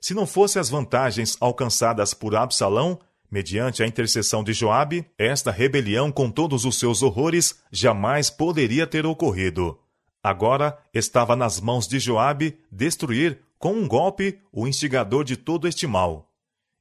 [0.00, 6.12] Se não fossem as vantagens alcançadas por Absalão, mediante a intercessão de Joabe, esta rebelião
[6.12, 9.76] com todos os seus horrores jamais poderia ter ocorrido.
[10.22, 15.84] Agora estava nas mãos de Joabe destruir com um golpe o instigador de todo este
[15.84, 16.30] mal.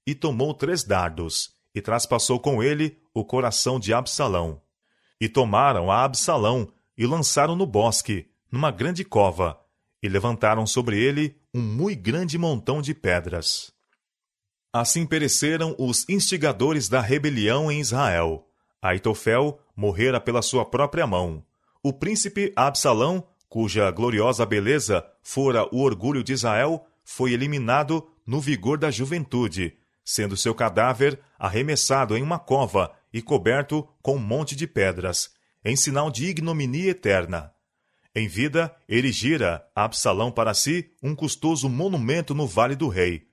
[0.05, 4.61] E tomou três dardos, e traspassou com ele o coração de Absalão.
[5.19, 6.69] E tomaram a Absalão
[6.99, 9.57] e lançaram no bosque, numa grande cova,
[10.03, 13.71] e levantaram sobre ele um muito grande montão de pedras.
[14.73, 18.45] Assim pereceram os instigadores da rebelião em Israel.
[18.81, 21.41] Aitofel morrera pela sua própria mão.
[21.81, 28.77] O príncipe Absalão, cuja gloriosa beleza fora o orgulho de Israel, foi eliminado no vigor
[28.77, 34.67] da juventude, sendo seu cadáver arremessado em uma cova e coberto com um monte de
[34.67, 37.53] pedras, em sinal de ignominia eterna.
[38.15, 43.27] Em vida, erigira Absalão para si um custoso monumento no Vale do Rei.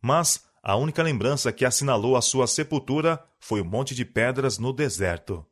[0.00, 4.72] Mas a única lembrança que assinalou a sua sepultura foi o monte de pedras no
[4.72, 5.44] deserto.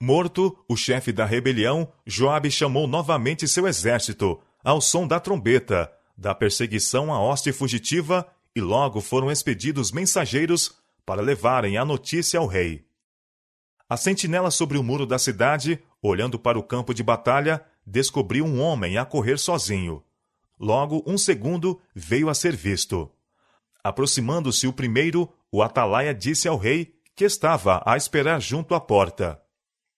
[0.00, 6.34] Morto, o chefe da rebelião, Joabe chamou novamente seu exército, ao som da trombeta, da
[6.34, 12.84] perseguição à hoste fugitiva, e logo foram expedidos mensageiros para levarem a notícia ao rei.
[13.88, 18.60] A sentinela sobre o muro da cidade, olhando para o campo de batalha, descobriu um
[18.60, 20.02] homem a correr sozinho.
[20.58, 23.10] Logo, um segundo veio a ser visto.
[23.82, 29.40] Aproximando-se o primeiro, o atalaia disse ao rei que estava a esperar junto à porta.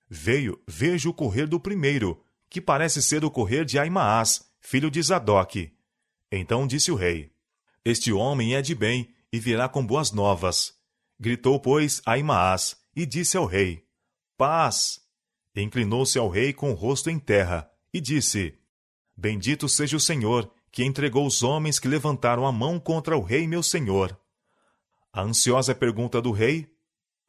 [0.08, 2.20] Veio, vejo o correr do primeiro,
[2.50, 5.72] que parece ser o correr de Aimaas, filho de Zadok.
[6.30, 7.30] Então disse o rei:
[7.84, 10.74] Este homem é de bem e virá com boas novas.
[11.18, 13.86] Gritou, pois, Aimaas e disse ao rei:
[14.36, 15.00] Paz!
[15.54, 18.58] Inclinou-se ao rei com o rosto em terra e disse:
[19.16, 23.46] Bendito seja o Senhor, que entregou os homens que levantaram a mão contra o rei
[23.46, 24.18] meu senhor.
[25.10, 26.70] A ansiosa pergunta do rei: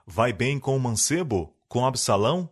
[0.06, 2.50] Vai bem com o mancebo, com Absalão?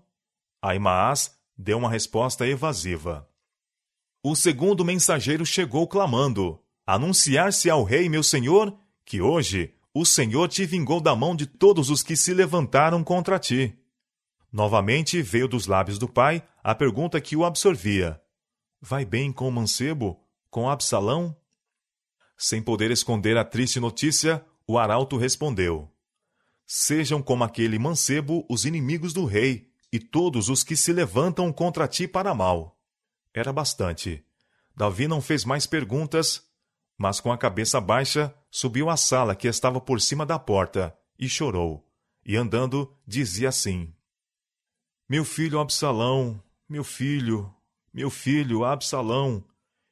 [0.61, 3.29] Aimaas deu uma resposta evasiva.
[4.23, 10.65] O segundo mensageiro chegou clamando: Anunciar-se ao rei, meu senhor, que hoje o Senhor te
[10.65, 13.79] vingou da mão de todos os que se levantaram contra ti.
[14.51, 18.21] Novamente veio dos lábios do pai a pergunta que o absorvia:
[18.81, 20.19] Vai bem com o mancebo,
[20.49, 21.33] com Absalão?
[22.37, 25.89] Sem poder esconder a triste notícia, o arauto respondeu:
[26.67, 31.87] Sejam como aquele mancebo os inimigos do rei, e todos os que se levantam contra
[31.87, 32.77] ti para mal.
[33.33, 34.25] Era bastante.
[34.75, 36.43] Davi não fez mais perguntas,
[36.97, 41.27] mas com a cabeça baixa subiu à sala que estava por cima da porta e
[41.27, 41.85] chorou.
[42.25, 43.93] E andando, dizia assim:
[45.09, 47.53] Meu filho Absalão, meu filho,
[47.93, 49.43] meu filho Absalão,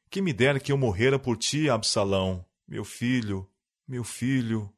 [0.09, 3.45] que me dera que eu morrera por ti, Absalão, meu filho,
[3.85, 4.71] meu filho.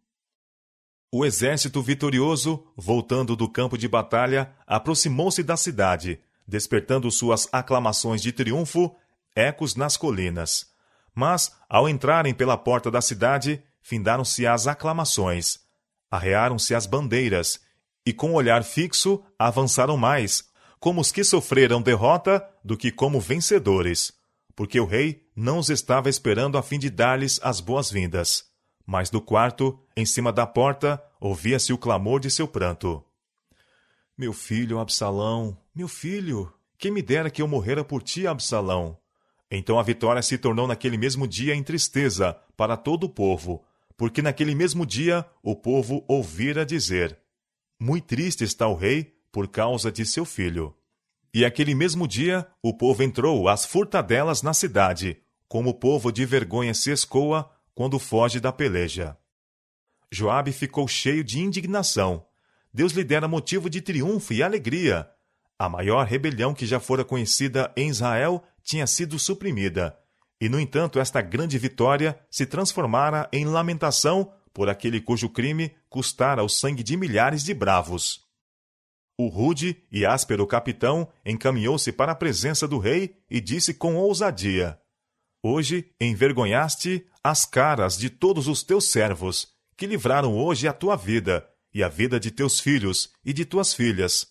[1.12, 8.32] O exército vitorioso, voltando do campo de batalha, aproximou-se da cidade, despertando suas aclamações de
[8.32, 8.96] triunfo,
[9.36, 10.74] ecos nas colinas.
[11.14, 15.60] Mas, ao entrarem pela porta da cidade, findaram-se as aclamações,
[16.10, 17.60] arrearam-se as bandeiras,
[18.04, 20.44] e com olhar fixo avançaram mais,
[20.80, 24.12] como os que sofreram derrota do que como vencedores,
[24.56, 28.46] porque o rei não os estava esperando a fim de dar-lhes as boas-vindas.
[28.88, 33.06] Mas do quarto, em cima da porta, ouvia-se o clamor de seu pranto.
[34.18, 38.98] Meu filho Absalão, meu filho, quem me dera que eu morrera por ti, Absalão.
[39.52, 43.64] Então a vitória se tornou naquele mesmo dia em tristeza para todo o povo,
[43.98, 47.18] porque naquele mesmo dia o povo ouvira dizer:
[47.80, 50.76] Muito triste está o rei por causa de seu filho.
[51.34, 55.18] E aquele mesmo dia o povo entrou às furtadelas na cidade,
[55.48, 59.18] como o povo de vergonha se escoa quando foge da peleja.
[60.12, 62.26] Joabe ficou cheio de indignação.
[62.74, 65.10] Deus lhe dera motivo de triunfo e alegria.
[65.58, 69.98] A maior rebelião que já fora conhecida em Israel tinha sido suprimida,
[70.46, 76.44] e no entanto esta grande vitória se transformara em lamentação por aquele cujo crime custara
[76.44, 78.24] o sangue de milhares de bravos.
[79.18, 84.80] O rude e áspero capitão encaminhou-se para a presença do rei e disse com ousadia:
[85.42, 91.44] Hoje envergonhaste as caras de todos os teus servos, que livraram hoje a tua vida,
[91.74, 94.28] e a vida de teus filhos e de tuas filhas,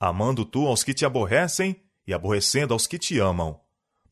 [0.00, 3.63] amando tu aos que te aborrecem e aborrecendo aos que te amam.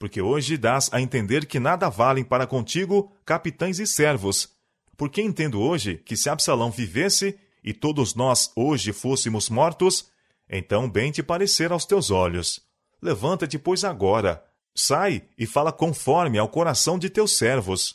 [0.02, 4.48] Porque hoje dás a entender que nada valem para contigo capitães e servos.
[4.96, 10.10] Porque entendo hoje que se Absalão vivesse e todos nós hoje fôssemos mortos,
[10.50, 12.58] então bem te parecer aos teus olhos.
[13.00, 14.44] Levanta-te, pois, agora,
[14.74, 17.94] Sai e fala conforme ao coração de teus servos.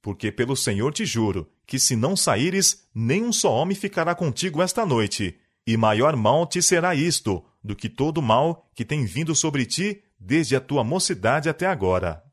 [0.00, 4.62] Porque pelo Senhor te juro que se não saíres, nem um só homem ficará contigo
[4.62, 9.34] esta noite, e maior mal te será isto do que todo mal que tem vindo
[9.34, 12.24] sobre ti desde a tua mocidade até agora.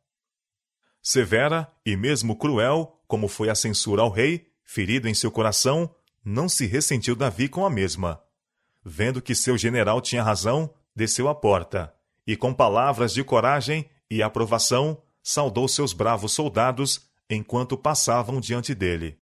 [1.04, 6.48] Severa e mesmo cruel, como foi a censura ao rei, ferido em seu coração, não
[6.48, 8.22] se ressentiu Davi com a mesma.
[8.84, 11.94] Vendo que seu general tinha razão, desceu à porta
[12.26, 19.20] e com palavras de coragem e aprovação saudou seus bravos soldados enquanto passavam diante dele.